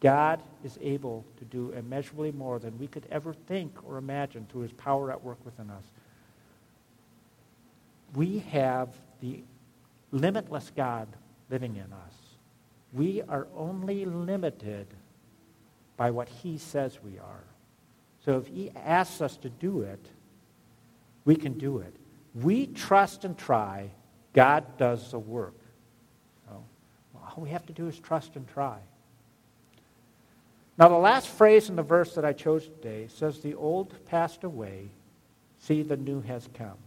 God 0.00 0.42
is 0.64 0.78
able 0.80 1.24
to 1.38 1.44
do 1.44 1.72
immeasurably 1.72 2.32
more 2.32 2.58
than 2.58 2.78
we 2.78 2.86
could 2.86 3.06
ever 3.10 3.34
think 3.34 3.76
or 3.84 3.98
imagine 3.98 4.46
through 4.50 4.62
his 4.62 4.72
power 4.72 5.10
at 5.10 5.22
work 5.22 5.38
within 5.44 5.70
us. 5.70 5.84
We 8.14 8.38
have 8.50 8.88
the 9.20 9.42
limitless 10.10 10.72
God 10.74 11.06
living 11.50 11.76
in 11.76 11.92
us. 11.92 12.14
We 12.92 13.22
are 13.22 13.46
only 13.54 14.04
limited 14.04 14.86
by 15.96 16.10
what 16.10 16.28
he 16.28 16.56
says 16.56 16.98
we 17.04 17.18
are. 17.18 17.44
So 18.24 18.38
if 18.38 18.46
he 18.46 18.70
asks 18.70 19.20
us 19.20 19.36
to 19.38 19.50
do 19.50 19.82
it, 19.82 20.04
we 21.24 21.36
can 21.36 21.52
do 21.52 21.78
it. 21.78 21.94
We 22.34 22.66
trust 22.66 23.24
and 23.24 23.36
try, 23.36 23.90
God 24.32 24.78
does 24.78 25.10
the 25.10 25.18
work. 25.18 25.54
So 26.48 26.64
all 27.14 27.42
we 27.42 27.50
have 27.50 27.66
to 27.66 27.72
do 27.72 27.86
is 27.86 27.98
trust 27.98 28.36
and 28.36 28.48
try. 28.48 28.78
Now, 30.80 30.88
the 30.88 30.94
last 30.94 31.28
phrase 31.28 31.68
in 31.68 31.76
the 31.76 31.82
verse 31.82 32.14
that 32.14 32.24
I 32.24 32.32
chose 32.32 32.64
today 32.64 33.06
says, 33.14 33.40
The 33.40 33.54
old 33.54 33.94
passed 34.06 34.44
away, 34.44 34.88
see, 35.60 35.82
the 35.82 35.98
new 35.98 36.22
has 36.22 36.48
come. 36.54 36.78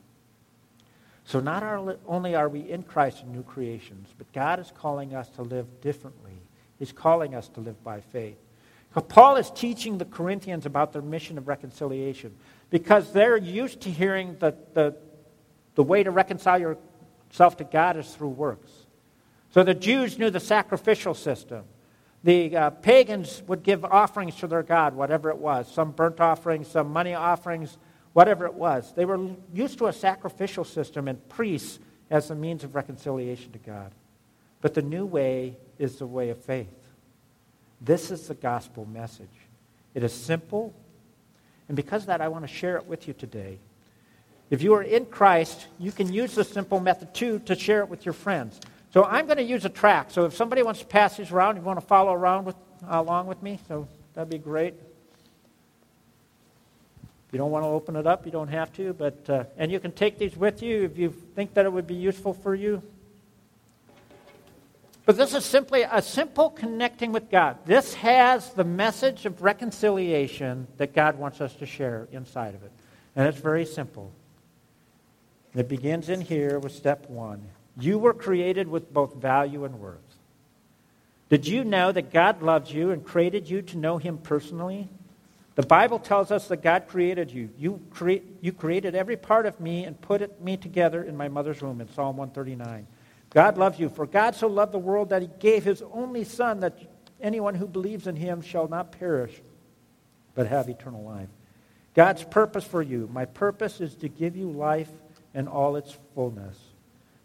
So, 1.25 1.39
not 1.39 1.63
only 2.07 2.33
are 2.33 2.49
we 2.49 2.61
in 2.61 2.81
Christ 2.81 3.23
new 3.27 3.43
creations, 3.43 4.09
but 4.17 4.33
God 4.33 4.59
is 4.59 4.73
calling 4.75 5.13
us 5.13 5.29
to 5.29 5.43
live 5.43 5.67
differently. 5.81 6.33
He's 6.79 6.91
calling 6.91 7.35
us 7.35 7.47
to 7.49 7.59
live 7.59 7.81
by 7.83 8.01
faith. 8.01 8.35
Paul 9.09 9.35
is 9.35 9.51
teaching 9.51 9.99
the 9.99 10.05
Corinthians 10.05 10.65
about 10.65 10.91
their 10.91 11.03
mission 11.03 11.37
of 11.37 11.47
reconciliation 11.47 12.33
because 12.71 13.13
they're 13.13 13.37
used 13.37 13.81
to 13.81 13.91
hearing 13.91 14.37
that 14.39 14.73
the, 14.73 14.95
the 15.75 15.83
way 15.83 16.01
to 16.01 16.09
reconcile 16.09 16.59
yourself 16.59 17.57
to 17.57 17.63
God 17.63 17.97
is 17.97 18.11
through 18.13 18.29
works. 18.29 18.71
So 19.51 19.63
the 19.63 19.75
Jews 19.75 20.17
knew 20.17 20.31
the 20.31 20.39
sacrificial 20.39 21.13
system 21.13 21.63
the 22.23 22.55
uh, 22.55 22.69
pagans 22.69 23.43
would 23.47 23.63
give 23.63 23.83
offerings 23.83 24.35
to 24.35 24.47
their 24.47 24.63
God, 24.63 24.95
whatever 24.95 25.29
it 25.29 25.37
was 25.37 25.71
some 25.71 25.91
burnt 25.91 26.19
offerings, 26.19 26.67
some 26.67 26.91
money 26.91 27.13
offerings, 27.13 27.77
whatever 28.13 28.45
it 28.45 28.53
was. 28.53 28.93
They 28.93 29.05
were 29.05 29.35
used 29.53 29.77
to 29.79 29.87
a 29.87 29.93
sacrificial 29.93 30.63
system 30.63 31.07
and 31.07 31.27
priests 31.29 31.79
as 32.09 32.29
a 32.29 32.35
means 32.35 32.63
of 32.63 32.75
reconciliation 32.75 33.51
to 33.51 33.59
God. 33.59 33.91
But 34.61 34.73
the 34.73 34.81
new 34.81 35.05
way 35.05 35.57
is 35.77 35.97
the 35.97 36.07
way 36.07 36.29
of 36.29 36.37
faith. 36.37 36.67
This 37.81 38.11
is 38.11 38.27
the 38.27 38.35
gospel 38.35 38.85
message. 38.85 39.27
It 39.93 40.03
is 40.03 40.13
simple, 40.13 40.73
and 41.67 41.75
because 41.75 42.03
of 42.03 42.07
that, 42.07 42.21
I 42.21 42.29
want 42.29 42.47
to 42.47 42.53
share 42.53 42.77
it 42.77 42.85
with 42.87 43.07
you 43.07 43.13
today. 43.13 43.59
If 44.49 44.61
you 44.61 44.73
are 44.75 44.83
in 44.83 45.05
Christ, 45.07 45.67
you 45.79 45.91
can 45.91 46.13
use 46.13 46.35
the 46.35 46.43
simple 46.43 46.79
method 46.79 47.13
too 47.13 47.39
to 47.39 47.55
share 47.55 47.81
it 47.81 47.89
with 47.89 48.05
your 48.05 48.13
friends. 48.13 48.59
So 48.93 49.03
I'm 49.03 49.25
going 49.25 49.37
to 49.37 49.43
use 49.43 49.65
a 49.65 49.69
track. 49.69 50.11
So 50.11 50.25
if 50.25 50.35
somebody 50.35 50.61
wants 50.61 50.81
to 50.81 50.85
pass 50.85 51.17
these 51.17 51.31
around, 51.31 51.55
you 51.55 51.63
want 51.63 51.79
to 51.79 51.85
follow 51.85 52.13
around 52.13 52.45
with, 52.45 52.55
along 52.87 53.25
with 53.25 53.41
me, 53.41 53.59
so 53.67 53.87
that'd 54.13 54.29
be 54.29 54.37
great. 54.37 54.75
If 57.27 57.33
you 57.33 57.39
don't 57.39 57.49
want 57.49 57.63
to 57.63 57.69
open 57.69 57.95
it 57.95 58.05
up, 58.05 58.27
you 58.27 58.31
don't 58.31 58.49
have 58.49 58.71
to. 58.73 58.93
But 58.93 59.27
uh, 59.27 59.45
and 59.57 59.71
you 59.71 59.79
can 59.79 59.93
take 59.93 60.19
these 60.19 60.37
with 60.37 60.61
you 60.61 60.83
if 60.83 60.99
you 60.99 61.09
think 61.09 61.55
that 61.55 61.65
it 61.65 61.73
would 61.73 61.87
be 61.87 61.95
useful 61.95 62.35
for 62.35 62.53
you. 62.53 62.83
But 65.05 65.17
this 65.17 65.33
is 65.33 65.43
simply 65.43 65.81
a 65.81 66.01
simple 66.01 66.51
connecting 66.51 67.11
with 67.11 67.31
God. 67.31 67.57
This 67.65 67.95
has 67.95 68.51
the 68.51 68.63
message 68.63 69.25
of 69.25 69.41
reconciliation 69.41 70.67
that 70.77 70.93
God 70.93 71.17
wants 71.17 71.41
us 71.41 71.55
to 71.55 71.65
share 71.65 72.07
inside 72.11 72.53
of 72.53 72.63
it. 72.63 72.71
And 73.15 73.27
it's 73.27 73.39
very 73.39 73.65
simple. 73.65 74.11
It 75.55 75.67
begins 75.67 76.09
in 76.09 76.21
here 76.21 76.59
with 76.59 76.73
step 76.73 77.09
one. 77.09 77.41
You 77.77 77.97
were 77.97 78.13
created 78.13 78.67
with 78.67 78.93
both 78.93 79.15
value 79.15 79.65
and 79.65 79.79
worth. 79.79 79.99
Did 81.29 81.47
you 81.47 81.63
know 81.63 81.91
that 81.91 82.13
God 82.13 82.43
loves 82.43 82.71
you 82.71 82.91
and 82.91 83.03
created 83.03 83.49
you 83.49 83.61
to 83.63 83.77
know 83.77 83.97
Him 83.97 84.17
personally? 84.19 84.87
The 85.55 85.63
Bible 85.63 85.99
tells 85.99 86.31
us 86.31 86.47
that 86.47 86.61
God 86.61 86.87
created 86.87 87.31
you. 87.31 87.49
You, 87.57 87.79
cre- 87.91 88.23
you 88.41 88.51
created 88.51 88.95
every 88.95 89.17
part 89.17 89.45
of 89.45 89.59
me 89.59 89.83
and 89.85 89.99
put 89.99 90.21
it, 90.21 90.41
me 90.41 90.57
together 90.57 91.03
in 91.03 91.15
my 91.15 91.27
mother's 91.27 91.61
womb 91.61 91.81
in 91.81 91.91
Psalm 91.93 92.17
139. 92.17 92.87
God 93.29 93.57
loves 93.57 93.79
you, 93.79 93.89
for 93.89 94.05
God 94.05 94.35
so 94.35 94.47
loved 94.47 94.71
the 94.71 94.79
world 94.79 95.09
that 95.09 95.21
he 95.21 95.29
gave 95.39 95.63
his 95.63 95.83
only 95.91 96.23
Son, 96.23 96.59
that 96.61 96.77
anyone 97.21 97.55
who 97.55 97.67
believes 97.67 98.07
in 98.07 98.15
him 98.15 98.41
shall 98.41 98.67
not 98.67 98.91
perish, 98.91 99.41
but 100.35 100.47
have 100.47 100.69
eternal 100.69 101.03
life. 101.03 101.29
God's 101.95 102.23
purpose 102.23 102.63
for 102.63 102.81
you, 102.81 103.09
my 103.11 103.25
purpose 103.25 103.81
is 103.81 103.95
to 103.95 104.09
give 104.09 104.35
you 104.35 104.51
life 104.51 104.89
in 105.33 105.47
all 105.47 105.75
its 105.75 105.95
fullness. 106.15 106.57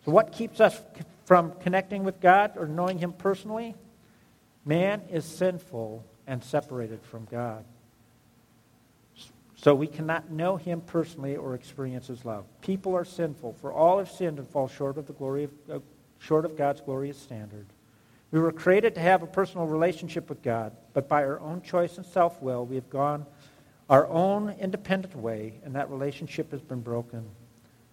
What 0.08 0.32
keeps 0.32 0.58
us 0.58 0.80
from 1.26 1.52
connecting 1.60 2.02
with 2.02 2.18
God 2.18 2.52
or 2.56 2.66
knowing 2.66 2.98
him 2.98 3.12
personally? 3.12 3.74
Man 4.64 5.02
is 5.10 5.26
sinful 5.26 6.02
and 6.26 6.42
separated 6.42 7.02
from 7.02 7.26
God. 7.30 7.64
So 9.56 9.74
we 9.74 9.86
cannot 9.86 10.30
know 10.30 10.56
him 10.56 10.80
personally 10.80 11.36
or 11.36 11.54
experience 11.54 12.06
his 12.06 12.24
love. 12.24 12.44
People 12.62 12.96
are 12.96 13.04
sinful, 13.04 13.54
for 13.60 13.72
all 13.72 13.98
have 13.98 14.10
sinned 14.10 14.38
and 14.38 14.48
fall 14.48 14.68
short 14.68 14.96
of 14.96 15.06
the 15.06 15.12
glory 15.12 15.44
of, 15.44 15.50
uh, 15.70 15.78
short 16.18 16.44
of 16.44 16.56
God's 16.56 16.80
glorious 16.80 17.18
standard. 17.18 17.66
We 18.30 18.40
were 18.40 18.52
created 18.52 18.94
to 18.94 19.00
have 19.00 19.22
a 19.22 19.26
personal 19.26 19.66
relationship 19.66 20.30
with 20.30 20.42
God, 20.42 20.74
but 20.94 21.08
by 21.08 21.24
our 21.24 21.40
own 21.40 21.60
choice 21.60 21.98
and 21.98 22.06
self-will, 22.06 22.64
we 22.66 22.76
have 22.76 22.88
gone 22.88 23.26
our 23.90 24.06
own 24.06 24.50
independent 24.60 25.16
way, 25.16 25.60
and 25.64 25.74
that 25.74 25.90
relationship 25.90 26.50
has 26.52 26.62
been 26.62 26.80
broken. 26.80 27.28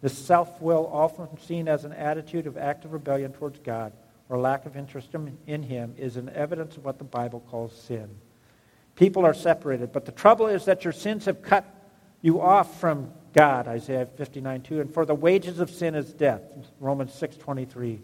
This 0.05 0.19
self-will, 0.19 0.87
often 0.93 1.27
seen 1.39 1.67
as 1.67 1.83
an 1.83 1.91
attitude 1.91 2.45
of 2.45 2.59
active 2.59 2.93
rebellion 2.93 3.33
towards 3.33 3.57
God 3.57 3.91
or 4.29 4.37
lack 4.37 4.67
of 4.67 4.77
interest 4.77 5.09
in 5.47 5.63
him, 5.63 5.95
is 5.97 6.15
an 6.15 6.29
evidence 6.29 6.77
of 6.77 6.85
what 6.85 6.99
the 6.99 7.03
Bible 7.03 7.39
calls 7.49 7.75
sin. 7.75 8.07
People 8.95 9.25
are 9.25 9.33
separated. 9.33 9.91
But 9.91 10.05
the 10.05 10.11
trouble 10.11 10.45
is 10.45 10.65
that 10.65 10.83
your 10.83 10.93
sins 10.93 11.25
have 11.25 11.41
cut 11.41 11.65
you 12.21 12.39
off 12.39 12.79
from 12.79 13.13
God, 13.33 13.67
Isaiah 13.67 14.05
59 14.05 14.61
2. 14.61 14.81
And 14.81 14.93
for 14.93 15.07
the 15.07 15.15
wages 15.15 15.59
of 15.59 15.71
sin 15.71 15.95
is 15.95 16.13
death, 16.13 16.43
Romans 16.79 17.11
6 17.15 17.37
23. 17.37 17.99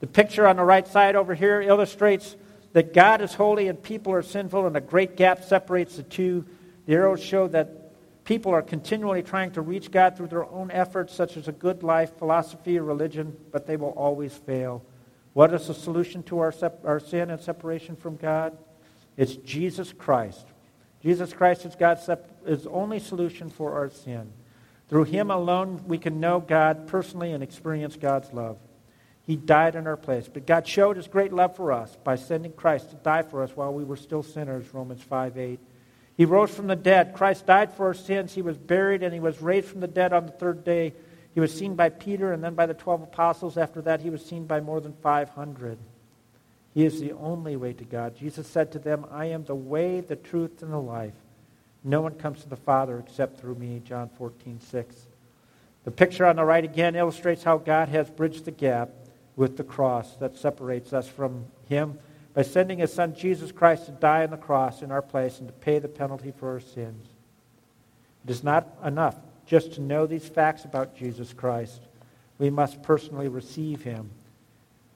The 0.00 0.06
picture 0.08 0.48
on 0.48 0.56
the 0.56 0.64
right 0.64 0.88
side 0.88 1.14
over 1.14 1.32
here 1.32 1.62
illustrates 1.62 2.34
that 2.72 2.92
God 2.92 3.20
is 3.20 3.32
holy 3.32 3.68
and 3.68 3.80
people 3.80 4.12
are 4.12 4.22
sinful, 4.22 4.66
and 4.66 4.76
a 4.76 4.80
great 4.80 5.16
gap 5.16 5.44
separates 5.44 5.94
the 5.94 6.02
two. 6.02 6.44
The 6.86 6.94
arrows 6.94 7.22
show 7.22 7.46
that 7.46 7.85
people 8.26 8.52
are 8.52 8.60
continually 8.60 9.22
trying 9.22 9.52
to 9.52 9.62
reach 9.62 9.90
God 9.90 10.16
through 10.16 10.26
their 10.26 10.44
own 10.44 10.70
efforts, 10.70 11.14
such 11.14 11.38
as 11.38 11.48
a 11.48 11.52
good 11.52 11.82
life, 11.82 12.18
philosophy, 12.18 12.78
or 12.78 12.82
religion, 12.82 13.34
but 13.52 13.66
they 13.66 13.76
will 13.76 13.90
always 13.90 14.34
fail. 14.34 14.84
What 15.32 15.54
is 15.54 15.68
the 15.68 15.74
solution 15.74 16.22
to 16.24 16.40
our, 16.40 16.52
sep- 16.52 16.84
our 16.84 17.00
sin 17.00 17.30
and 17.30 17.40
separation 17.40 17.96
from 17.96 18.16
God? 18.16 18.58
It's 19.16 19.36
Jesus 19.36 19.92
Christ. 19.92 20.44
Jesus 21.02 21.32
Christ 21.32 21.64
is 21.64 21.76
God's 21.76 22.08
is 22.44 22.66
only 22.66 22.98
solution 22.98 23.48
for 23.48 23.74
our 23.74 23.88
sin. 23.88 24.32
Through 24.88 25.04
him 25.04 25.30
alone, 25.30 25.84
we 25.86 25.98
can 25.98 26.20
know 26.20 26.40
God 26.40 26.88
personally 26.88 27.32
and 27.32 27.42
experience 27.42 27.96
God's 27.96 28.32
love. 28.32 28.58
He 29.22 29.36
died 29.36 29.74
in 29.74 29.86
our 29.86 29.96
place. 29.96 30.28
But 30.32 30.46
God 30.46 30.66
showed 30.66 30.96
his 30.96 31.08
great 31.08 31.32
love 31.32 31.56
for 31.56 31.72
us 31.72 31.96
by 32.02 32.16
sending 32.16 32.52
Christ 32.52 32.90
to 32.90 32.96
die 32.96 33.22
for 33.22 33.42
us 33.42 33.56
while 33.56 33.72
we 33.72 33.84
were 33.84 33.96
still 33.96 34.22
sinners, 34.22 34.72
Romans 34.72 35.02
5 35.02 35.38
8. 35.38 35.60
He 36.16 36.24
rose 36.24 36.50
from 36.50 36.66
the 36.66 36.76
dead. 36.76 37.14
Christ 37.14 37.46
died 37.46 37.72
for 37.74 37.86
our 37.86 37.94
sins. 37.94 38.32
He 38.34 38.42
was 38.42 38.56
buried 38.56 39.02
and 39.02 39.12
he 39.12 39.20
was 39.20 39.42
raised 39.42 39.68
from 39.68 39.80
the 39.80 39.86
dead 39.86 40.12
on 40.12 40.26
the 40.26 40.32
third 40.32 40.64
day. 40.64 40.94
He 41.34 41.40
was 41.40 41.52
seen 41.52 41.74
by 41.74 41.90
Peter 41.90 42.32
and 42.32 42.42
then 42.42 42.54
by 42.54 42.64
the 42.64 42.74
12 42.74 43.02
apostles. 43.02 43.58
After 43.58 43.82
that, 43.82 44.00
he 44.00 44.08
was 44.08 44.24
seen 44.24 44.46
by 44.46 44.60
more 44.60 44.80
than 44.80 44.94
500. 45.02 45.76
He 46.72 46.84
is 46.84 47.00
the 47.00 47.12
only 47.12 47.56
way 47.56 47.74
to 47.74 47.84
God. 47.84 48.16
Jesus 48.16 48.46
said 48.46 48.72
to 48.72 48.78
them, 48.78 49.04
I 49.10 49.26
am 49.26 49.44
the 49.44 49.54
way, 49.54 50.00
the 50.00 50.16
truth, 50.16 50.62
and 50.62 50.72
the 50.72 50.78
life. 50.78 51.14
No 51.84 52.00
one 52.00 52.14
comes 52.14 52.42
to 52.42 52.48
the 52.48 52.56
Father 52.56 52.98
except 52.98 53.38
through 53.38 53.56
me. 53.56 53.82
John 53.84 54.08
14, 54.16 54.60
6. 54.60 54.96
The 55.84 55.90
picture 55.90 56.26
on 56.26 56.36
the 56.36 56.44
right 56.44 56.64
again 56.64 56.96
illustrates 56.96 57.44
how 57.44 57.58
God 57.58 57.88
has 57.90 58.10
bridged 58.10 58.46
the 58.46 58.50
gap 58.50 58.90
with 59.36 59.56
the 59.56 59.64
cross 59.64 60.16
that 60.16 60.36
separates 60.36 60.92
us 60.92 61.06
from 61.06 61.44
Him 61.68 61.98
by 62.36 62.42
sending 62.42 62.78
His 62.78 62.92
Son 62.92 63.16
Jesus 63.16 63.50
Christ 63.50 63.86
to 63.86 63.92
die 63.92 64.22
on 64.22 64.30
the 64.30 64.36
cross 64.36 64.82
in 64.82 64.92
our 64.92 65.02
place 65.02 65.40
and 65.40 65.48
to 65.48 65.52
pay 65.52 65.80
the 65.80 65.88
penalty 65.88 66.30
for 66.30 66.52
our 66.52 66.60
sins. 66.60 67.08
It 68.24 68.30
is 68.30 68.44
not 68.44 68.68
enough 68.84 69.16
just 69.44 69.72
to 69.72 69.80
know 69.80 70.06
these 70.06 70.28
facts 70.28 70.64
about 70.64 70.96
Jesus 70.96 71.32
Christ. 71.32 71.80
We 72.38 72.50
must 72.50 72.80
personally 72.82 73.26
receive 73.26 73.82
Him 73.82 74.10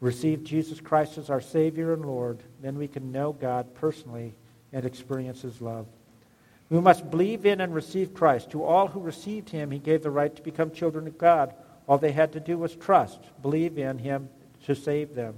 receive 0.00 0.42
Jesus 0.42 0.80
Christ 0.80 1.18
as 1.18 1.30
our 1.30 1.40
Savior 1.40 1.92
and 1.92 2.04
Lord, 2.04 2.42
then 2.62 2.78
we 2.78 2.88
can 2.88 3.12
know 3.12 3.32
God 3.32 3.74
personally 3.74 4.34
and 4.72 4.84
experience 4.84 5.42
His 5.42 5.60
love. 5.60 5.86
We 6.70 6.80
must 6.80 7.10
believe 7.10 7.44
in 7.46 7.60
and 7.60 7.74
receive 7.74 8.14
Christ. 8.14 8.50
To 8.50 8.64
all 8.64 8.86
who 8.86 9.00
received 9.00 9.50
Him, 9.50 9.70
He 9.70 9.78
gave 9.78 10.02
the 10.02 10.10
right 10.10 10.34
to 10.34 10.42
become 10.42 10.70
children 10.70 11.06
of 11.06 11.18
God. 11.18 11.54
All 11.86 11.98
they 11.98 12.12
had 12.12 12.32
to 12.32 12.40
do 12.40 12.56
was 12.56 12.74
trust, 12.74 13.18
believe 13.42 13.76
in 13.76 13.98
Him 13.98 14.28
to 14.64 14.74
save 14.74 15.14
them. 15.14 15.34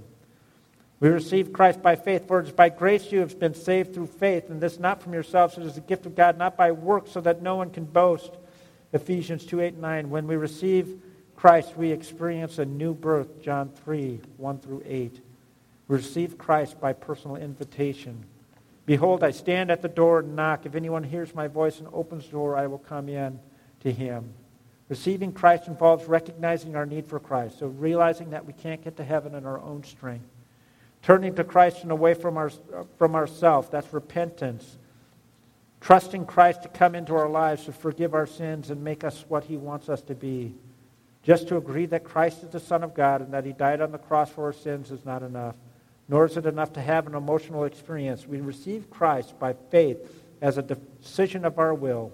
We 1.03 1.09
receive 1.09 1.51
Christ 1.51 1.81
by 1.81 1.97
faith, 1.97 2.29
for 2.29 2.39
it 2.39 2.47
is 2.47 2.53
by 2.53 2.69
grace 2.69 3.11
you 3.11 3.19
have 3.19 3.37
been 3.37 3.55
saved 3.55 3.93
through 3.93 4.07
faith, 4.07 4.49
and 4.49 4.61
this 4.61 4.79
not 4.79 5.01
from 5.01 5.11
yourselves, 5.11 5.57
it 5.57 5.65
is 5.65 5.75
a 5.75 5.81
gift 5.81 6.05
of 6.05 6.15
God, 6.15 6.37
not 6.37 6.55
by 6.55 6.71
works, 6.71 7.11
so 7.11 7.19
that 7.19 7.41
no 7.41 7.57
one 7.57 7.71
can 7.71 7.83
boast. 7.83 8.31
Ephesians 8.93 9.45
2 9.45 9.59
8 9.59 9.77
9. 9.79 10.09
When 10.09 10.27
we 10.27 10.37
receive 10.37 11.01
Christ, 11.35 11.75
we 11.75 11.91
experience 11.91 12.57
a 12.57 12.63
new 12.63 12.93
birth, 12.93 13.41
John 13.41 13.69
3 13.83 14.21
1 14.37 14.59
through 14.59 14.81
8. 14.85 15.19
We 15.89 15.97
Receive 15.97 16.37
Christ 16.37 16.79
by 16.79 16.93
personal 16.93 17.35
invitation. 17.35 18.23
Behold, 18.85 19.25
I 19.25 19.31
stand 19.31 19.71
at 19.71 19.81
the 19.81 19.89
door 19.89 20.19
and 20.19 20.37
knock. 20.37 20.65
If 20.65 20.73
anyone 20.73 21.03
hears 21.03 21.35
my 21.35 21.49
voice 21.49 21.79
and 21.79 21.89
opens 21.91 22.27
the 22.27 22.31
door, 22.31 22.55
I 22.55 22.67
will 22.67 22.77
come 22.77 23.09
in 23.09 23.41
to 23.81 23.91
him. 23.91 24.33
Receiving 24.87 25.33
Christ 25.33 25.67
involves 25.67 26.05
recognizing 26.05 26.77
our 26.77 26.85
need 26.85 27.07
for 27.07 27.19
Christ, 27.19 27.59
so 27.59 27.67
realizing 27.67 28.29
that 28.29 28.45
we 28.45 28.53
can't 28.53 28.81
get 28.81 28.95
to 28.95 29.03
heaven 29.03 29.35
in 29.35 29.45
our 29.45 29.59
own 29.59 29.83
strength. 29.83 30.29
Turning 31.03 31.35
to 31.35 31.43
Christ 31.43 31.83
and 31.83 31.91
away 31.91 32.13
from, 32.13 32.37
our, 32.37 32.49
from 32.97 33.13
ourselves, 33.13 33.69
that's 33.69 33.93
repentance. 33.93 34.77
Trusting 35.81 36.25
Christ 36.25 36.63
to 36.63 36.69
come 36.69 36.95
into 36.95 37.13
our 37.13 37.27
lives 37.27 37.65
to 37.65 37.73
forgive 37.73 38.13
our 38.13 38.25
sins 38.25 38.69
and 38.69 38.81
make 38.81 39.03
us 39.03 39.25
what 39.27 39.43
he 39.43 39.57
wants 39.57 39.89
us 39.89 40.01
to 40.03 40.15
be. 40.15 40.55
Just 41.21 41.49
to 41.49 41.57
agree 41.57 41.85
that 41.87 42.05
Christ 42.05 42.43
is 42.43 42.49
the 42.49 42.59
Son 42.59 42.83
of 42.83 42.93
God 42.93 43.21
and 43.21 43.33
that 43.33 43.45
he 43.45 43.51
died 43.51 43.81
on 43.81 43.91
the 43.91 43.97
cross 43.97 44.29
for 44.29 44.45
our 44.45 44.53
sins 44.53 44.91
is 44.91 45.03
not 45.03 45.23
enough, 45.23 45.55
nor 46.07 46.25
is 46.25 46.37
it 46.37 46.45
enough 46.45 46.71
to 46.73 46.81
have 46.81 47.05
an 47.05 47.15
emotional 47.15 47.65
experience. 47.65 48.25
We 48.25 48.39
receive 48.39 48.89
Christ 48.89 49.37
by 49.39 49.55
faith 49.71 49.97
as 50.41 50.57
a 50.57 50.61
decision 50.61 51.43
of 51.43 51.59
our 51.59 51.73
will. 51.73 52.13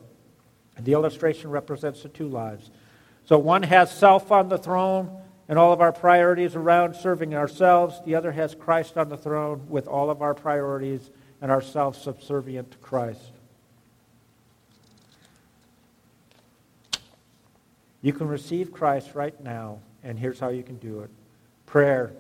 And 0.78 0.86
the 0.86 0.94
illustration 0.94 1.52
represents 1.52 2.02
the 2.02 2.10
two 2.10 2.28
lives. 2.28 2.72
So 3.26 3.38
one 3.38 3.62
has 3.64 3.96
self 3.96 4.32
on 4.32 4.50
the 4.50 4.58
throne 4.58 5.16
and 5.50 5.58
all 5.58 5.74
of 5.74 5.82
our 5.82 5.92
priorities 5.92 6.56
around 6.56 6.96
serving 6.96 7.36
ourselves. 7.36 8.00
The 8.06 8.14
other 8.14 8.32
has 8.32 8.54
Christ 8.54 8.98
on 8.98 9.10
the 9.10 9.18
throne 9.18 9.66
with 9.68 9.88
all 9.88 10.12
of 10.12 10.22
our 10.22 10.36
priorities 10.36 11.10
and 11.42 11.52
ourselves 11.52 12.00
subservient 12.00 12.72
to 12.72 12.78
Christ. 12.78 13.32
You 18.02 18.14
can 18.14 18.28
receive 18.28 18.72
Christ 18.72 19.16
right 19.16 19.38
now, 19.44 19.80
and 20.04 20.18
here's 20.18 20.40
how 20.40 20.50
you 20.50 20.64
can 20.64 20.78
do 20.78 21.02
it 21.02 21.10
prayer. 21.66 22.14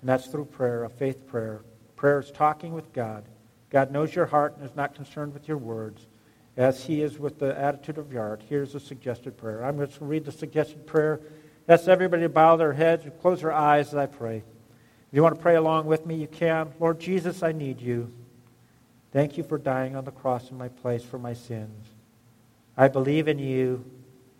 And 0.00 0.08
that's 0.08 0.26
through 0.26 0.44
prayer, 0.46 0.84
a 0.84 0.90
faith 0.90 1.26
prayer. 1.26 1.62
Prayer 1.96 2.20
is 2.20 2.30
talking 2.30 2.72
with 2.72 2.92
God. 2.92 3.24
God 3.70 3.90
knows 3.90 4.14
your 4.14 4.26
heart 4.26 4.56
and 4.56 4.64
is 4.68 4.76
not 4.76 4.94
concerned 4.94 5.34
with 5.34 5.48
your 5.48 5.56
words 5.56 6.06
as 6.56 6.84
he 6.84 7.02
is 7.02 7.18
with 7.18 7.38
the 7.38 7.58
attitude 7.58 7.98
of 7.98 8.12
your 8.12 8.22
heart. 8.22 8.42
Here's 8.48 8.74
a 8.74 8.80
suggested 8.80 9.36
prayer. 9.36 9.64
I'm 9.64 9.76
going 9.76 9.88
to 9.88 10.04
read 10.04 10.24
the 10.24 10.32
suggested 10.32 10.86
prayer. 10.86 11.20
Ask 11.68 11.86
everybody 11.86 12.22
to 12.22 12.28
bow 12.30 12.56
their 12.56 12.72
heads 12.72 13.04
and 13.04 13.20
close 13.20 13.42
their 13.42 13.52
eyes 13.52 13.88
as 13.88 13.94
I 13.94 14.06
pray. 14.06 14.38
If 14.38 14.44
you 15.12 15.22
want 15.22 15.34
to 15.34 15.40
pray 15.40 15.56
along 15.56 15.86
with 15.86 16.06
me, 16.06 16.16
you 16.16 16.26
can. 16.26 16.72
Lord 16.80 16.98
Jesus, 16.98 17.42
I 17.42 17.52
need 17.52 17.80
you. 17.80 18.10
Thank 19.12 19.36
you 19.36 19.44
for 19.44 19.58
dying 19.58 19.94
on 19.94 20.04
the 20.04 20.10
cross 20.10 20.50
in 20.50 20.56
my 20.56 20.68
place 20.68 21.02
for 21.02 21.18
my 21.18 21.34
sins. 21.34 21.86
I 22.76 22.88
believe 22.88 23.28
in 23.28 23.38
you 23.38 23.84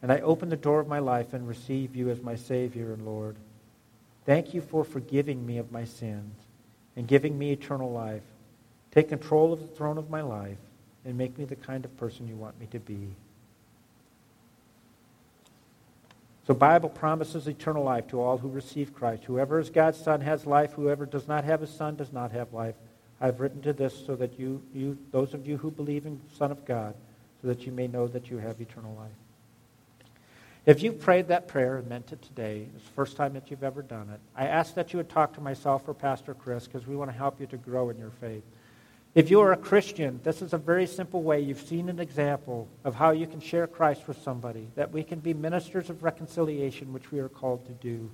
and 0.03 0.13
I 0.13 0.21
open 0.21 0.49
the 0.49 0.57
door 0.57 0.81
of 0.81 0.89
my 0.89 1.01
life 1.01 1.33
and 1.35 1.49
receive 1.49 1.97
you 1.97 2.09
as 2.11 2.23
my 2.23 2.37
Savior 2.37 2.93
and 2.93 3.05
Lord. 3.05 3.37
Thank 4.25 4.55
you 4.55 4.61
for 4.61 4.85
forgiving 4.85 5.45
me 5.45 5.59
of 5.59 5.73
my 5.73 5.85
sins 5.85 6.35
and 6.97 7.07
giving 7.07 7.39
me 7.39 7.53
eternal 7.53 7.91
life. 7.91 8.23
Take 8.91 9.09
control 9.09 9.53
of 9.53 9.61
the 9.61 9.67
throne 9.67 9.99
of 9.99 10.11
my 10.11 10.23
life 10.23 10.59
and 11.05 11.17
make 11.17 11.37
me 11.39 11.45
the 11.45 11.57
kind 11.57 11.85
of 11.85 11.97
person 11.97 12.29
you 12.29 12.37
want 12.37 12.59
me 12.61 12.67
to 12.67 12.79
be. 12.79 13.09
So 16.49 16.55
Bible 16.55 16.89
promises 16.89 17.47
eternal 17.47 17.85
life 17.85 18.07
to 18.07 18.23
all 18.23 18.39
who 18.39 18.49
receive 18.49 18.95
Christ. 18.95 19.25
Whoever 19.25 19.61
is 19.61 19.69
God's 19.69 19.99
son 19.99 20.23
has 20.23 20.47
life. 20.47 20.73
Whoever 20.73 21.05
does 21.05 21.29
not 21.29 21.45
have 21.45 21.63
a 21.63 21.67
son 21.67 21.95
does 21.95 22.11
not 22.11 22.33
have 22.33 22.55
life. 22.55 22.75
I've 23.21 23.41
written 23.41 23.61
to 23.63 23.75
this 23.75 24.07
so 24.07 24.17
that 24.17 24.41
you, 24.41 24.63
you 24.73 24.97
those 25.11 25.35
of 25.35 25.47
you 25.47 25.59
who 25.59 25.71
believe 25.71 26.07
in 26.07 26.19
the 26.27 26.37
Son 26.37 26.51
of 26.51 26.65
God, 26.65 26.95
so 27.43 27.49
that 27.49 27.67
you 27.67 27.73
may 27.73 27.87
know 27.87 28.07
that 28.09 28.31
you 28.31 28.39
have 28.39 28.63
eternal 28.63 28.95
life. 28.95 29.11
If 30.65 30.83
you 30.83 30.91
prayed 30.91 31.29
that 31.29 31.49
prayer 31.49 31.77
and 31.77 31.87
meant 31.87 32.13
it 32.13 32.23
today, 32.23 32.67
it's 32.75 32.85
the 32.85 32.93
first 32.93 33.19
time 33.19 33.35
that 33.35 33.51
you've 33.51 33.63
ever 33.63 33.83
done 33.83 34.09
it, 34.09 34.21
I 34.35 34.47
ask 34.47 34.73
that 34.73 34.95
you 34.95 34.97
would 34.97 35.11
talk 35.11 35.35
to 35.35 35.43
myself 35.43 35.87
or 35.87 35.93
Pastor 35.93 36.33
Chris 36.33 36.67
because 36.67 36.87
we 36.87 36.97
want 36.97 37.11
to 37.11 37.17
help 37.17 37.43
you 37.43 37.47
to 37.49 37.59
grow 37.59 37.91
in 37.91 37.99
your 37.99 38.13
faith. 38.23 38.45
If 39.15 39.31
you 39.31 39.41
are 39.41 39.53
a 39.53 39.57
Christian, 39.57 40.21
this 40.23 40.43
is 40.43 40.53
a 40.53 40.59
very 40.59 40.87
simple 40.87 41.23
way. 41.23 41.41
You've 41.41 41.67
seen 41.67 41.89
an 41.89 41.99
example 41.99 42.69
of 42.85 42.95
how 42.95 43.11
you 43.11 43.27
can 43.27 43.41
share 43.41 43.67
Christ 43.67 44.07
with 44.07 44.23
somebody, 44.23 44.69
that 44.75 44.93
we 44.93 45.03
can 45.03 45.19
be 45.19 45.35
ministers 45.35 45.91
of 45.91 46.03
reconciliation, 46.03 46.93
which 46.93 47.11
we 47.11 47.19
are 47.19 47.29
called 47.29 47.65
to 47.67 47.73
do. 47.73 48.11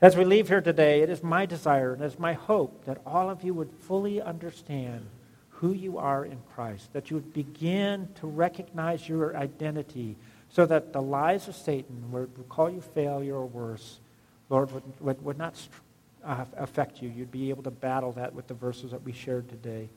As 0.00 0.16
we 0.16 0.24
leave 0.24 0.48
here 0.48 0.60
today, 0.60 1.00
it 1.00 1.08
is 1.08 1.22
my 1.22 1.46
desire 1.46 1.94
and 1.94 2.02
it 2.02 2.06
is 2.06 2.18
my 2.18 2.34
hope 2.34 2.84
that 2.84 3.00
all 3.06 3.30
of 3.30 3.42
you 3.42 3.54
would 3.54 3.70
fully 3.80 4.20
understand 4.20 5.06
who 5.48 5.72
you 5.72 5.96
are 5.96 6.26
in 6.26 6.38
Christ, 6.54 6.92
that 6.92 7.10
you 7.10 7.16
would 7.16 7.32
begin 7.32 8.08
to 8.16 8.26
recognize 8.26 9.08
your 9.08 9.34
identity 9.34 10.16
so 10.50 10.66
that 10.66 10.92
the 10.92 11.00
lies 11.00 11.48
of 11.48 11.56
Satan 11.56 12.10
where 12.10 12.24
it 12.24 12.30
would 12.36 12.48
call 12.48 12.68
you 12.68 12.82
failure 12.82 13.36
or 13.36 13.46
worse, 13.46 13.98
Lord, 14.50 14.70
would, 14.72 14.82
would, 15.00 15.24
would 15.24 15.38
not 15.38 15.56
uh, 16.24 16.44
affect 16.56 17.02
you. 17.02 17.08
You'd 17.08 17.30
be 17.30 17.50
able 17.50 17.62
to 17.64 17.70
battle 17.70 18.12
that 18.12 18.34
with 18.34 18.46
the 18.46 18.54
verses 18.54 18.90
that 18.90 19.02
we 19.02 19.12
shared 19.12 19.48
today. 19.48 19.88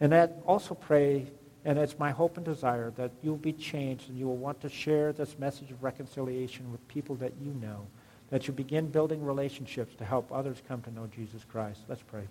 And 0.00 0.12
that 0.12 0.38
also 0.46 0.74
pray, 0.74 1.26
and 1.64 1.78
it's 1.78 1.98
my 1.98 2.10
hope 2.10 2.36
and 2.36 2.44
desire 2.44 2.90
that 2.96 3.12
you'll 3.22 3.36
be 3.36 3.52
changed 3.52 4.08
and 4.08 4.18
you 4.18 4.26
will 4.26 4.36
want 4.36 4.60
to 4.62 4.68
share 4.68 5.12
this 5.12 5.38
message 5.38 5.70
of 5.70 5.82
reconciliation 5.82 6.70
with 6.72 6.86
people 6.88 7.14
that 7.16 7.32
you 7.40 7.52
know, 7.54 7.86
that 8.30 8.46
you 8.46 8.52
begin 8.52 8.88
building 8.88 9.24
relationships 9.24 9.94
to 9.96 10.04
help 10.04 10.32
others 10.32 10.62
come 10.66 10.82
to 10.82 10.90
know 10.90 11.06
Jesus 11.14 11.44
Christ. 11.44 11.80
Let's 11.88 12.02
pray. 12.02 12.24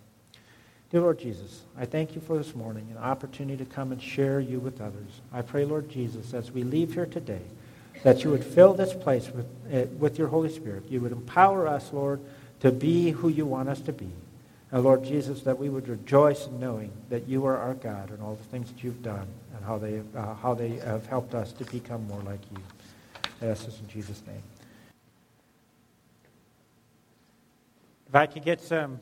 Dear 0.89 1.01
Lord 1.01 1.19
Jesus, 1.19 1.61
I 1.77 1.85
thank 1.85 2.15
you 2.15 2.19
for 2.19 2.37
this 2.37 2.53
morning, 2.53 2.87
an 2.91 2.97
opportunity 2.97 3.63
to 3.63 3.69
come 3.69 3.93
and 3.93 4.01
share 4.01 4.41
you 4.41 4.59
with 4.59 4.81
others. 4.81 5.21
I 5.31 5.41
pray, 5.41 5.63
Lord 5.63 5.87
Jesus, 5.87 6.33
as 6.33 6.51
we 6.51 6.63
leave 6.63 6.93
here 6.93 7.05
today, 7.05 7.43
that 8.03 8.25
you 8.25 8.31
would 8.31 8.43
fill 8.43 8.73
this 8.73 8.93
place 8.93 9.29
with, 9.29 9.45
uh, 9.73 9.87
with 9.97 10.19
your 10.19 10.27
Holy 10.27 10.49
Spirit. 10.49 10.83
You 10.89 10.99
would 10.99 11.13
empower 11.13 11.65
us, 11.65 11.93
Lord, 11.93 12.19
to 12.61 12.71
be 12.71 13.11
who 13.11 13.27
you 13.27 13.45
want 13.45 13.69
us 13.69 13.81
to 13.81 13.91
be. 13.91 14.09
And 14.71 14.83
Lord 14.83 15.03
Jesus, 15.03 15.41
that 15.41 15.57
we 15.59 15.67
would 15.67 15.87
rejoice 15.87 16.47
in 16.47 16.59
knowing 16.59 16.91
that 17.09 17.27
you 17.27 17.45
are 17.45 17.57
our 17.57 17.73
God 17.73 18.09
and 18.09 18.21
all 18.21 18.35
the 18.35 18.43
things 18.45 18.71
that 18.71 18.83
you've 18.83 19.03
done 19.03 19.27
and 19.55 19.65
how 19.65 19.77
they, 19.77 20.01
uh, 20.15 20.35
how 20.35 20.53
they 20.53 20.77
have 20.77 21.05
helped 21.07 21.35
us 21.35 21.51
to 21.53 21.65
become 21.65 22.07
more 22.07 22.21
like 22.21 22.39
you. 22.51 22.57
I 23.41 23.47
ask 23.47 23.65
this 23.65 23.79
in 23.79 23.87
Jesus' 23.87 24.21
name. 24.25 24.41
If 28.07 28.15
I 28.15 28.27
could 28.27 28.45
get 28.45 28.61
some 28.61 28.99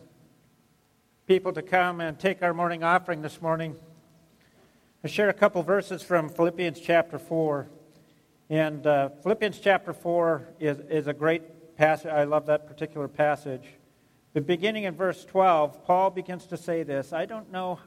people 1.27 1.51
to 1.53 1.61
come 1.61 2.01
and 2.01 2.17
take 2.17 2.41
our 2.41 2.53
morning 2.53 2.83
offering 2.83 3.21
this 3.21 3.41
morning, 3.41 3.75
I 5.03 5.07
share 5.07 5.29
a 5.29 5.33
couple 5.33 5.61
verses 5.61 6.01
from 6.01 6.29
Philippians 6.29 6.79
chapter 6.79 7.19
4. 7.19 7.67
And 8.49 8.87
uh, 8.87 9.09
Philippians 9.21 9.59
chapter 9.59 9.93
4 9.93 10.47
is, 10.59 10.79
is 10.89 11.07
a 11.07 11.13
great 11.13 11.43
passage. 11.79 12.11
I 12.11 12.25
love 12.25 12.47
that 12.47 12.67
particular 12.67 13.07
passage. 13.07 13.63
But 14.33 14.45
beginning 14.45 14.83
in 14.83 14.95
verse 14.95 15.23
12, 15.23 15.85
Paul 15.85 16.09
begins 16.09 16.45
to 16.47 16.57
say 16.57 16.83
this 16.83 17.13
I 17.13 17.25
don't 17.25 17.51
know 17.51 17.79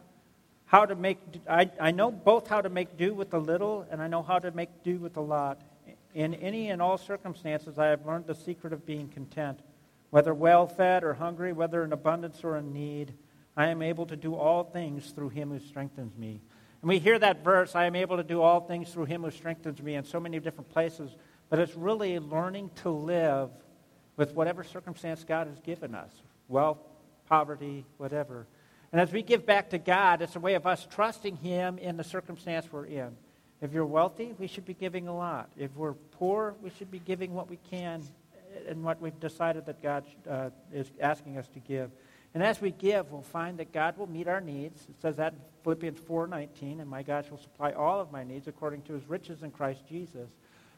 how 0.64 0.86
to 0.86 0.94
make, 0.94 1.18
I, 1.48 1.70
I 1.78 1.90
know 1.90 2.10
both 2.10 2.48
how 2.48 2.62
to 2.62 2.70
make 2.70 2.96
do 2.96 3.12
with 3.12 3.30
the 3.30 3.38
little 3.38 3.86
and 3.90 4.00
I 4.00 4.08
know 4.08 4.22
how 4.22 4.38
to 4.38 4.50
make 4.50 4.82
do 4.82 4.96
with 4.98 5.12
the 5.12 5.20
lot. 5.20 5.60
In 6.14 6.34
any 6.34 6.70
and 6.70 6.80
all 6.80 6.96
circumstances, 6.96 7.78
I 7.78 7.88
have 7.88 8.06
learned 8.06 8.26
the 8.26 8.34
secret 8.34 8.72
of 8.72 8.86
being 8.86 9.08
content. 9.08 9.60
Whether 10.08 10.32
well 10.32 10.66
fed 10.66 11.04
or 11.04 11.12
hungry, 11.14 11.52
whether 11.52 11.84
in 11.84 11.92
abundance 11.92 12.42
or 12.42 12.56
in 12.56 12.72
need, 12.72 13.12
I 13.56 13.66
am 13.66 13.82
able 13.82 14.06
to 14.06 14.16
do 14.16 14.34
all 14.34 14.64
things 14.64 15.10
through 15.10 15.30
him 15.30 15.50
who 15.50 15.58
strengthens 15.58 16.16
me. 16.16 16.40
And 16.80 16.88
we 16.88 16.98
hear 16.98 17.18
that 17.18 17.44
verse, 17.44 17.74
I 17.74 17.84
am 17.84 17.94
able 17.94 18.16
to 18.16 18.22
do 18.22 18.40
all 18.40 18.60
things 18.60 18.90
through 18.90 19.04
him 19.04 19.22
who 19.22 19.30
strengthens 19.30 19.82
me, 19.82 19.96
in 19.96 20.04
so 20.04 20.18
many 20.18 20.40
different 20.40 20.70
places. 20.70 21.14
But 21.50 21.58
it's 21.58 21.76
really 21.76 22.18
learning 22.18 22.70
to 22.82 22.90
live 22.90 23.50
with 24.22 24.36
whatever 24.36 24.62
circumstance 24.62 25.24
God 25.24 25.48
has 25.48 25.58
given 25.62 25.96
us 25.96 26.12
wealth, 26.46 26.78
poverty, 27.28 27.84
whatever. 27.96 28.46
And 28.92 29.00
as 29.00 29.10
we 29.10 29.20
give 29.20 29.44
back 29.44 29.70
to 29.70 29.78
God, 29.78 30.22
it's 30.22 30.36
a 30.36 30.40
way 30.40 30.54
of 30.54 30.64
us 30.64 30.86
trusting 30.88 31.38
Him 31.38 31.76
in 31.78 31.96
the 31.96 32.04
circumstance 32.04 32.70
we're 32.70 32.84
in. 32.84 33.16
If 33.60 33.72
you're 33.72 33.84
wealthy, 33.84 34.32
we 34.38 34.46
should 34.46 34.64
be 34.64 34.74
giving 34.74 35.08
a 35.08 35.16
lot. 35.16 35.50
If 35.56 35.74
we're 35.74 35.94
poor, 35.94 36.54
we 36.62 36.70
should 36.70 36.88
be 36.88 37.00
giving 37.00 37.34
what 37.34 37.50
we 37.50 37.58
can 37.68 38.04
and 38.68 38.84
what 38.84 39.00
we've 39.00 39.18
decided 39.18 39.66
that 39.66 39.82
God 39.82 40.04
uh, 40.30 40.50
is 40.72 40.88
asking 41.00 41.36
us 41.36 41.48
to 41.48 41.58
give. 41.58 41.90
And 42.32 42.44
as 42.44 42.60
we 42.60 42.70
give, 42.70 43.10
we'll 43.10 43.22
find 43.22 43.58
that 43.58 43.72
God 43.72 43.98
will 43.98 44.08
meet 44.08 44.28
our 44.28 44.40
needs. 44.40 44.82
It 44.88 45.00
says 45.02 45.16
that 45.16 45.32
in 45.32 45.40
Philippians 45.64 45.98
4:19, 45.98 46.80
and 46.80 46.88
my 46.88 47.02
God 47.02 47.26
shall 47.26 47.38
supply 47.38 47.72
all 47.72 48.00
of 48.00 48.12
my 48.12 48.22
needs 48.22 48.46
according 48.46 48.82
to 48.82 48.92
his 48.92 49.08
riches 49.08 49.42
in 49.42 49.50
Christ 49.50 49.84
Jesus. 49.88 50.30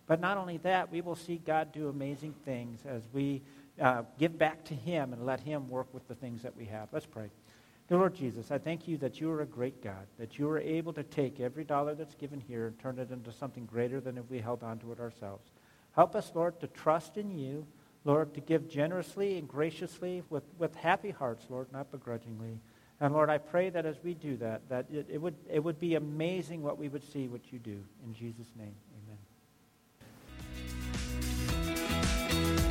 But 0.06 0.20
not 0.20 0.36
only 0.36 0.58
that, 0.58 0.90
we 0.90 1.00
will 1.00 1.16
see 1.16 1.40
God 1.44 1.72
do 1.72 1.88
amazing 1.88 2.34
things 2.44 2.80
as 2.86 3.02
we 3.12 3.42
uh, 3.80 4.02
give 4.18 4.38
back 4.38 4.64
to 4.66 4.74
Him 4.74 5.12
and 5.12 5.24
let 5.24 5.40
Him 5.40 5.68
work 5.68 5.92
with 5.92 6.06
the 6.08 6.14
things 6.14 6.42
that 6.42 6.56
we 6.56 6.66
have. 6.66 6.88
Let's 6.92 7.06
pray. 7.06 7.30
Dear 7.88 7.98
Lord 7.98 8.14
Jesus, 8.14 8.50
I 8.50 8.58
thank 8.58 8.88
you 8.88 8.96
that 8.98 9.20
you 9.20 9.30
are 9.30 9.42
a 9.42 9.46
great 9.46 9.82
God, 9.82 10.06
that 10.18 10.38
you 10.38 10.48
are 10.48 10.58
able 10.58 10.92
to 10.94 11.02
take 11.02 11.38
every 11.38 11.64
dollar 11.64 11.94
that's 11.94 12.14
given 12.14 12.40
here 12.40 12.66
and 12.66 12.78
turn 12.78 12.98
it 12.98 13.10
into 13.10 13.30
something 13.30 13.66
greater 13.66 14.00
than 14.00 14.16
if 14.16 14.24
we 14.30 14.38
held 14.38 14.62
on 14.62 14.78
to 14.78 14.92
it 14.92 15.00
ourselves. 15.00 15.50
Help 15.94 16.16
us, 16.16 16.32
Lord, 16.34 16.58
to 16.60 16.66
trust 16.68 17.18
in 17.18 17.36
you, 17.36 17.66
Lord, 18.04 18.34
to 18.34 18.40
give 18.40 18.68
generously 18.68 19.38
and 19.38 19.46
graciously 19.46 20.22
with, 20.30 20.44
with 20.58 20.74
happy 20.74 21.10
hearts, 21.10 21.44
Lord, 21.50 21.70
not 21.72 21.90
begrudgingly. 21.90 22.58
And 23.00 23.12
Lord, 23.12 23.28
I 23.28 23.38
pray 23.38 23.70
that 23.70 23.84
as 23.84 23.96
we 24.02 24.14
do 24.14 24.36
that, 24.38 24.66
that 24.68 24.86
it, 24.90 25.06
it, 25.10 25.20
would, 25.20 25.34
it 25.50 25.62
would 25.62 25.78
be 25.78 25.94
amazing 25.94 26.62
what 26.62 26.78
we 26.78 26.88
would 26.88 27.04
see 27.12 27.28
what 27.28 27.52
you 27.52 27.58
do. 27.58 27.78
In 28.04 28.14
Jesus' 28.14 28.50
name. 28.56 28.74